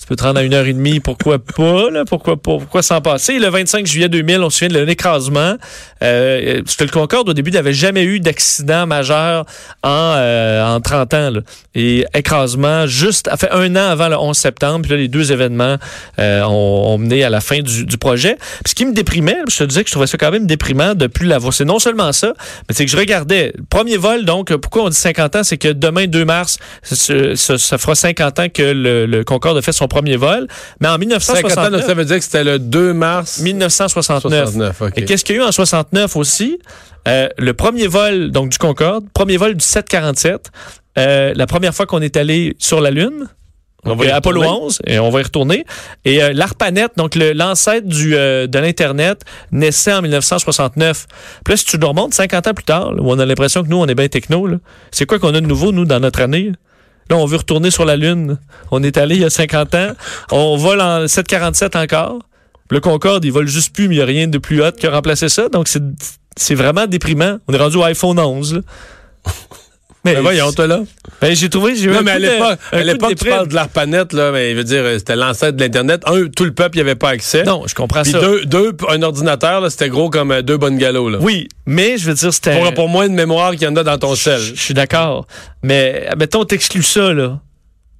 tu 0.00 0.06
peux 0.06 0.16
te 0.16 0.24
rendre 0.24 0.40
à 0.40 0.42
une 0.42 0.54
heure 0.54 0.66
et 0.66 0.72
demie, 0.72 0.98
pourquoi 0.98 1.38
pas, 1.38 1.90
là, 1.90 2.04
pourquoi 2.04 2.36
pourquoi 2.36 2.82
s'en 2.82 3.00
passer? 3.00 3.38
Le 3.38 3.48
25 3.48 3.86
juillet 3.86 4.08
2000, 4.08 4.40
on 4.40 4.50
se 4.50 4.58
souvient 4.58 4.76
de 4.76 4.82
l'écrasement. 4.82 5.56
Euh, 6.02 6.62
c'était 6.66 6.84
le 6.84 6.90
Concorde, 6.90 7.28
au 7.28 7.34
début, 7.34 7.52
n'avait 7.52 7.72
jamais 7.72 8.02
eu 8.02 8.18
d'accident 8.18 8.86
majeur 8.86 9.44
en, 9.84 10.14
euh, 10.16 10.74
en 10.74 10.80
30 10.80 11.14
ans. 11.14 11.30
Et 11.74 12.04
écrasement, 12.14 12.86
juste, 12.86 13.30
fait 13.38 13.50
un 13.52 13.76
an 13.76 13.90
avant 13.90 14.08
le 14.08 14.18
11 14.18 14.36
septembre, 14.36 14.82
puis 14.82 14.90
là, 14.90 14.96
les 14.96 15.08
deux 15.08 15.30
événements 15.30 15.76
euh, 16.18 16.42
ont, 16.42 16.98
mené 16.98 17.22
à 17.22 17.30
la 17.30 17.40
fin 17.40 17.60
du, 17.60 17.84
du 17.84 17.96
projet. 17.96 18.36
Puis 18.64 18.70
ce 18.70 18.74
qui 18.74 18.84
me 18.84 18.94
déprimait, 18.94 19.38
je 19.48 19.58
te 19.58 19.64
disais 19.64 19.84
que 19.84 19.88
je 19.88 19.92
trouvais 19.92 20.08
ça 20.08 20.18
quand 20.18 20.30
même 20.30 20.46
déprimant 20.46 20.94
de 20.94 21.06
plus 21.06 21.26
l'avoir. 21.26 21.54
C'est 21.54 21.64
non 21.64 21.78
seulement 21.78 22.12
ça, 22.12 22.32
mais 22.68 22.74
c'est 22.74 22.84
que 22.84 22.90
je 22.90 22.96
regardais. 22.96 23.52
Premier 23.70 23.98
vol, 23.98 24.24
donc, 24.24 24.54
pourquoi 24.56 24.84
on 24.84 24.88
dit 24.88 24.96
50 24.96 25.36
ans? 25.36 25.44
C'est 25.44 25.58
que 25.58 25.68
demain, 25.68 26.06
2 26.06 26.24
mars, 26.24 26.58
ça 26.82 27.78
fera 27.78 27.94
50 27.94 28.38
ans 28.40 28.48
que 28.52 28.62
le, 28.62 29.06
le 29.06 29.24
Concorde 29.24 29.56
a 29.58 29.62
fait 29.62 29.72
son 29.72 29.81
premier 29.88 30.16
vol. 30.16 30.46
Mais 30.80 30.88
en 30.88 30.92
50 30.92 31.02
ans, 31.02 31.70
1969, 31.70 31.86
ça 31.86 31.94
veut 31.94 32.04
dire 32.04 32.16
que 32.16 32.24
c'était 32.24 32.44
le 32.44 32.58
2 32.58 32.92
mars 32.92 33.38
1969. 33.40 34.44
69. 34.44 34.82
OK. 34.82 34.92
Et 34.96 35.04
qu'est-ce 35.04 35.24
qu'il 35.24 35.36
y 35.36 35.38
a 35.38 35.42
eu 35.42 35.44
en 35.44 35.52
69 35.52 36.16
aussi? 36.16 36.58
Euh, 37.08 37.28
le 37.38 37.52
premier 37.54 37.86
vol 37.88 38.30
donc 38.30 38.50
du 38.50 38.58
Concorde, 38.58 39.04
premier 39.12 39.36
vol 39.36 39.54
du 39.54 39.64
747, 39.64 40.50
euh, 40.98 41.32
la 41.34 41.46
première 41.46 41.74
fois 41.74 41.86
qu'on 41.86 42.00
est 42.00 42.16
allé 42.16 42.54
sur 42.58 42.80
la 42.80 42.90
Lune. 42.90 43.28
On 43.84 43.90
Donc, 43.90 43.98
va 43.98 44.04
y 44.04 44.10
euh, 44.10 44.14
Apollo 44.14 44.40
retourner. 44.42 44.64
11, 44.64 44.78
et 44.86 44.98
on 45.00 45.10
va 45.10 45.20
y 45.20 45.22
retourner. 45.24 45.64
Et 46.04 46.22
euh, 46.22 46.32
l'ARPANET, 46.32 46.86
donc 46.96 47.16
l'ancêtre 47.16 47.86
du 47.88 48.14
euh, 48.14 48.46
de 48.46 48.58
l'Internet, 48.60 49.22
naissait 49.50 49.92
en 49.92 50.02
1969. 50.02 51.06
Puis 51.44 51.52
là, 51.52 51.56
si 51.56 51.64
tu 51.64 51.78
nous 51.78 51.88
remontes 51.88 52.14
50 52.14 52.46
ans 52.46 52.54
plus 52.54 52.64
tard, 52.64 52.92
là, 52.92 53.02
où 53.02 53.10
on 53.10 53.18
a 53.18 53.26
l'impression 53.26 53.64
que 53.64 53.68
nous, 53.68 53.78
on 53.78 53.86
est 53.86 53.96
bien 53.96 54.06
techno, 54.06 54.48
c'est 54.92 55.04
quoi 55.06 55.18
qu'on 55.18 55.34
a 55.34 55.40
de 55.40 55.46
nouveau, 55.46 55.72
nous, 55.72 55.84
dans 55.84 55.98
notre 55.98 56.20
année? 56.20 56.52
Là, 57.10 57.16
on 57.16 57.26
veut 57.26 57.36
retourner 57.36 57.70
sur 57.70 57.84
la 57.84 57.96
Lune. 57.96 58.38
On 58.70 58.82
est 58.82 58.96
allé 58.96 59.16
il 59.16 59.22
y 59.22 59.24
a 59.24 59.30
50 59.30 59.74
ans. 59.74 59.92
On 60.30 60.56
vole 60.56 60.80
en 60.80 61.06
747 61.06 61.76
encore. 61.76 62.20
Le 62.70 62.80
Concorde, 62.80 63.24
il 63.24 63.32
vole 63.32 63.48
juste 63.48 63.74
plus, 63.74 63.88
mais 63.88 63.96
il 63.96 63.98
n'y 63.98 64.02
a 64.02 64.06
rien 64.06 64.28
de 64.28 64.38
plus 64.38 64.62
hot 64.62 64.72
qui 64.72 64.86
a 64.86 64.90
remplacé 64.90 65.28
ça. 65.28 65.48
Donc, 65.48 65.68
c'est 66.36 66.54
vraiment 66.54 66.86
déprimant. 66.86 67.38
On 67.48 67.52
est 67.52 67.58
rendu 67.58 67.76
au 67.76 67.82
iPhone 67.84 68.18
11. 68.18 68.54
là. 68.54 68.60
Mais 70.04 70.14
Ben 70.14 70.20
voyons, 70.22 70.50
toi 70.52 70.66
là. 70.66 70.80
ben, 71.20 71.32
j'ai 71.34 71.48
trouvé, 71.48 71.76
j'ai 71.76 71.86
Non, 71.88 71.98
un 71.98 72.02
mais 72.02 72.10
à 72.10 72.16
de- 72.18 72.22
l'époque, 72.22 72.58
à 72.72 72.82
l'époque, 72.82 73.14
tu 73.16 73.24
parles 73.28 73.46
de 73.46 73.54
l'ARPANET, 73.54 74.04
là, 74.12 74.32
mais 74.32 74.50
il 74.50 74.56
veut 74.56 74.64
dire, 74.64 74.82
c'était 74.98 75.14
l'ancêtre 75.14 75.56
de 75.56 75.62
l'Internet. 75.62 76.02
Un, 76.06 76.26
tout 76.26 76.44
le 76.44 76.52
peuple 76.52 76.74
n'y 76.76 76.80
avait 76.80 76.96
pas 76.96 77.10
accès. 77.10 77.44
Non, 77.44 77.62
je 77.68 77.74
comprends 77.76 78.02
Puis 78.02 78.10
ça. 78.10 78.20
deux, 78.20 78.44
deux, 78.44 78.72
un 78.88 79.00
ordinateur, 79.02 79.60
là, 79.60 79.70
c'était 79.70 79.88
gros 79.88 80.10
comme 80.10 80.32
euh, 80.32 80.42
deux 80.42 80.56
bungalows, 80.56 81.08
là. 81.08 81.18
Oui, 81.20 81.46
mais 81.66 81.98
je 81.98 82.06
veux 82.08 82.14
dire, 82.14 82.34
c'était. 82.34 82.58
Pour, 82.58 82.74
pour 82.74 82.88
moins 82.88 83.08
de 83.08 83.14
mémoire 83.14 83.52
qu'il 83.52 83.62
y 83.62 83.66
en 83.68 83.76
a 83.76 83.84
dans 83.84 83.96
ton 83.96 84.16
Je 84.16 84.22
sel. 84.22 84.40
je 84.40 84.60
suis 84.60 84.74
d'accord. 84.74 85.26
Mais 85.62 86.08
mettons, 86.18 86.44
t'exclus 86.44 86.82
ça, 86.82 87.12
là. 87.12 87.38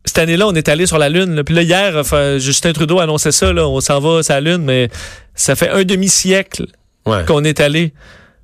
Cette 0.04 0.18
année-là, 0.18 0.48
on 0.48 0.54
est 0.54 0.68
allé 0.68 0.86
sur 0.86 0.98
la 0.98 1.08
Lune. 1.08 1.36
là. 1.36 1.44
Puis 1.44 1.54
là, 1.54 1.62
hier, 1.62 1.94
enfin, 1.96 2.38
Justin 2.38 2.72
Trudeau 2.72 2.98
annonçait 2.98 3.30
ça, 3.30 3.52
là. 3.52 3.68
On 3.68 3.80
s'en 3.80 4.00
va 4.00 4.24
sur 4.24 4.34
la 4.34 4.40
Lune, 4.40 4.62
mais 4.64 4.88
ça 5.36 5.54
fait 5.54 5.68
un 5.70 5.84
demi-siècle 5.84 6.66
Ouais. 7.06 7.24
qu'on 7.26 7.44
est 7.44 7.60
allé. 7.60 7.92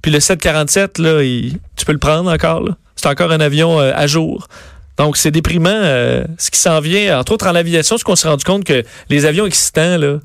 Puis 0.00 0.12
le 0.12 0.20
747, 0.20 0.98
là, 0.98 1.22
il- 1.24 1.54
tu 1.76 1.84
peux 1.84 1.90
le 1.92 1.98
prendre 1.98 2.30
encore, 2.30 2.60
là? 2.62 2.76
C'est 3.00 3.08
encore 3.08 3.30
un 3.32 3.40
avion 3.40 3.80
euh, 3.80 3.92
à 3.94 4.06
jour. 4.06 4.48
Donc, 4.98 5.16
c'est 5.16 5.30
déprimant. 5.30 5.70
euh, 5.70 6.24
ce 6.38 6.50
qui 6.50 6.58
s'en 6.58 6.80
vient, 6.80 7.18
entre 7.20 7.32
autres 7.32 7.46
en 7.46 7.54
aviation, 7.54 7.96
c'est 7.96 8.02
qu'on 8.04 8.16
s'est 8.16 8.28
rendu 8.28 8.44
compte 8.44 8.64
que 8.64 8.82
les 9.08 9.24
avions 9.26 9.46
existants, 9.46 9.96
là, 9.96 10.18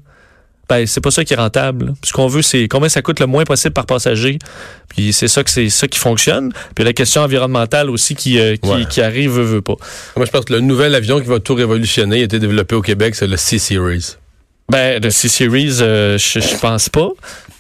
ben, 0.68 0.88
c'est 0.88 1.02
pas 1.02 1.12
ça 1.12 1.24
qui 1.24 1.34
est 1.34 1.38
rentable. 1.38 1.86
là. 1.88 1.92
Ce 2.04 2.12
qu'on 2.14 2.26
veut, 2.28 2.42
c'est 2.42 2.68
combien 2.68 2.90
ça 2.90 3.02
coûte 3.04 3.20
le 3.20 3.28
moins 3.28 3.44
possible 3.44 3.74
par 3.74 3.86
passager. 3.86 4.40
Puis 4.90 5.14
c'est 5.14 5.28
ça 5.28 5.44
que 5.44 5.52
c'est 5.52 5.70
ça 5.70 5.88
qui 5.88 6.00
fonctionne. 6.00 6.52
Puis 6.74 6.84
la 6.84 6.94
question 6.94 7.22
environnementale 7.22 7.90
aussi 7.92 8.16
qui, 8.16 8.40
euh, 8.40 8.56
qui, 8.56 8.70
Ouais. 8.70 8.86
qui 8.90 9.02
arrive, 9.02 9.30
veut, 9.32 9.44
veut 9.44 9.62
pas. 9.62 9.76
Moi, 10.16 10.26
je 10.26 10.32
pense 10.32 10.46
que 10.46 10.54
le 10.54 10.62
nouvel 10.62 10.96
avion 10.96 11.20
qui 11.20 11.28
va 11.28 11.40
tout 11.40 11.54
révolutionner, 11.54 12.18
il 12.18 12.22
a 12.22 12.26
été 12.26 12.40
développé 12.40 12.74
au 12.76 12.82
Québec, 12.82 13.14
c'est 13.14 13.28
le 13.28 13.38
C-Series. 13.38 14.16
Ben, 14.72 15.04
le 15.04 15.10
C-Series, 15.12 15.78
euh, 15.82 16.18
je 16.18 16.58
pense 16.60 16.90
pas. 16.90 17.10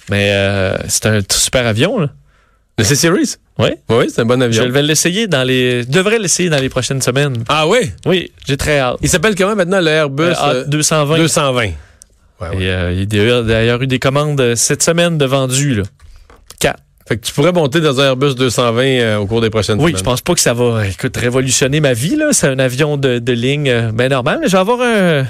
Mais 0.09 0.33
c'est 0.87 1.05
un 1.05 1.19
super 1.29 1.67
avion, 1.67 1.99
là. 1.99 2.07
Le 2.77 2.83
C-Series? 2.83 3.35
Oui. 3.59 3.69
Oui, 3.89 4.05
c'est 4.09 4.21
un 4.21 4.25
bon 4.25 4.39
Je 4.39 4.45
avion. 4.45 4.69
vais 4.69 4.81
l'essayer 4.81 5.27
dans 5.27 5.43
les. 5.43 5.83
Je 5.83 5.89
devrais 5.89 6.17
l'essayer 6.17 6.49
dans 6.49 6.57
les 6.59 6.69
prochaines 6.69 7.01
semaines. 7.01 7.43
Ah 7.47 7.67
oui? 7.67 7.91
Oui, 8.05 8.31
j'ai 8.47 8.57
très 8.57 8.79
hâte. 8.79 8.97
Il 9.01 9.09
s'appelle 9.09 9.35
comment 9.35 9.55
maintenant 9.55 9.79
le 9.79 9.87
Airbus 9.89 10.23
Euh, 10.23 10.33
euh, 10.43 10.65
220. 10.65 11.17
220? 11.17 11.61
Ouais, 11.61 11.73
ouais. 12.41 12.47
Et, 12.63 12.67
euh, 12.69 12.91
il 12.91 13.13
y 13.13 13.19
a 13.29 13.41
d'ailleurs- 13.43 13.81
eu 13.81 13.87
des 13.87 13.99
commandes 13.99 14.41
euh, 14.41 14.55
cette 14.55 14.81
semaine 14.81 15.19
de 15.19 15.25
vendus. 15.25 15.75
Là. 15.75 15.83
Quatre. 16.59 16.79
Fait 17.07 17.17
que 17.17 17.25
tu 17.27 17.31
pourrais 17.33 17.51
monter 17.51 17.79
dans 17.79 17.99
un 18.01 18.05
Airbus 18.05 18.33
220 18.33 18.81
euh, 18.83 19.17
au 19.17 19.27
cours 19.27 19.41
des 19.41 19.49
prochaines 19.51 19.75
Oui, 19.79 19.91
semaines. 19.91 19.97
je 19.99 20.03
pense 20.03 20.21
pas 20.21 20.33
que 20.33 20.39
ça 20.39 20.53
va 20.55 20.87
écoute, 20.87 21.15
révolutionner 21.15 21.79
ma 21.79 21.93
vie. 21.93 22.15
là. 22.15 22.29
C'est 22.31 22.47
un 22.47 22.57
avion 22.59 22.97
de, 22.97 23.19
de 23.19 23.33
ligne 23.33 23.69
euh, 23.69 23.91
ben 23.93 24.09
normal, 24.09 24.39
mais 24.41 24.47
je 24.47 24.53
vais 24.53 24.57
avoir, 24.57 24.81
un, 24.81 25.25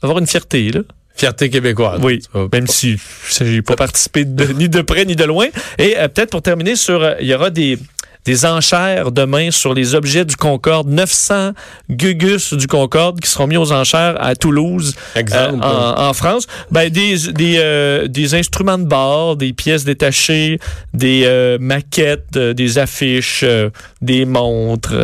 avoir 0.00 0.18
une 0.20 0.26
fierté. 0.28 0.70
Là. 0.70 0.80
Fierté 1.14 1.50
québécoise. 1.50 2.00
Oui, 2.02 2.20
même 2.52 2.66
si 2.66 2.98
j'ai 3.40 3.62
pas 3.62 3.76
participé 3.76 4.24
de- 4.24 4.52
ni 4.52 4.68
de 4.68 4.80
près 4.82 5.04
ni 5.04 5.14
de 5.16 5.24
loin. 5.24 5.46
Et 5.78 5.96
euh, 5.98 6.08
peut-être 6.08 6.30
pour 6.30 6.42
terminer 6.42 6.74
sur, 6.76 7.02
euh, 7.02 7.14
il 7.20 7.26
y 7.26 7.34
aura 7.34 7.50
des 7.50 7.78
des 8.24 8.46
enchères 8.46 9.10
demain 9.10 9.50
sur 9.50 9.74
les 9.74 9.96
objets 9.96 10.24
du 10.24 10.36
Concorde. 10.36 10.86
900 10.88 11.54
Gugus 11.90 12.54
du 12.54 12.68
Concorde 12.68 13.18
qui 13.20 13.28
seront 13.28 13.48
mis 13.48 13.56
aux 13.56 13.72
enchères 13.72 14.14
à 14.20 14.36
Toulouse, 14.36 14.94
euh, 15.16 15.50
en, 15.60 16.00
en 16.08 16.12
France. 16.12 16.46
Ben, 16.70 16.88
des, 16.88 17.16
des, 17.32 17.56
euh, 17.58 18.06
des 18.06 18.36
instruments 18.36 18.78
de 18.78 18.84
bord, 18.84 19.34
des 19.34 19.52
pièces 19.52 19.82
détachées, 19.84 20.60
des 20.94 21.22
euh, 21.26 21.58
maquettes, 21.60 22.36
euh, 22.36 22.54
des 22.54 22.78
affiches, 22.78 23.40
euh, 23.42 23.70
des 24.00 24.24
montres, 24.24 24.94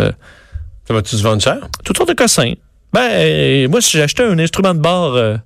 Ça 0.86 0.94
va-tu 0.94 1.16
se 1.16 1.22
vendre 1.24 1.42
cher? 1.42 1.58
toutes 1.84 1.96
sortes 1.96 2.10
de 2.10 2.14
cossins. 2.14 2.52
Ben, 2.92 3.68
moi, 3.68 3.80
si 3.80 3.98
j'achetais 3.98 4.22
un 4.22 4.38
instrument 4.38 4.74
de 4.74 4.80
bord, 4.80 5.16
euh, 5.16 5.36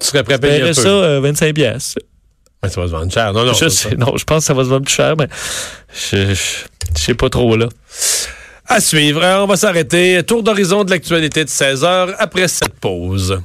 Tu 0.00 0.06
serais 0.06 0.22
prêt 0.22 0.34
à 0.34 0.38
payer 0.38 0.62
un 0.62 0.66
peu? 0.66 0.72
ça 0.74 0.88
euh, 0.88 1.20
25 1.20 1.54
pièces. 1.54 1.94
Ouais, 2.62 2.68
ça 2.68 2.80
va 2.80 2.86
se 2.86 2.92
vendre 2.92 3.12
cher. 3.12 3.32
Non, 3.32 3.44
non. 3.44 3.52
je 3.52 3.68
sais, 3.68 3.94
non, 3.96 4.16
je 4.16 4.24
pense 4.24 4.38
que 4.42 4.46
ça 4.46 4.54
va 4.54 4.64
se 4.64 4.68
vendre 4.68 4.84
plus 4.84 4.94
cher, 4.94 5.14
mais 5.18 5.28
je, 5.92 6.34
je, 6.34 6.64
je 6.96 7.02
sais 7.02 7.14
pas 7.14 7.28
trop, 7.30 7.56
là. 7.56 7.68
À 8.66 8.80
suivre. 8.80 9.24
On 9.24 9.46
va 9.46 9.56
s'arrêter. 9.56 10.22
Tour 10.24 10.42
d'horizon 10.42 10.84
de 10.84 10.90
l'actualité 10.90 11.44
de 11.44 11.48
16 11.48 11.84
heures 11.84 12.14
après 12.18 12.48
cette 12.48 12.74
pause. 12.80 13.40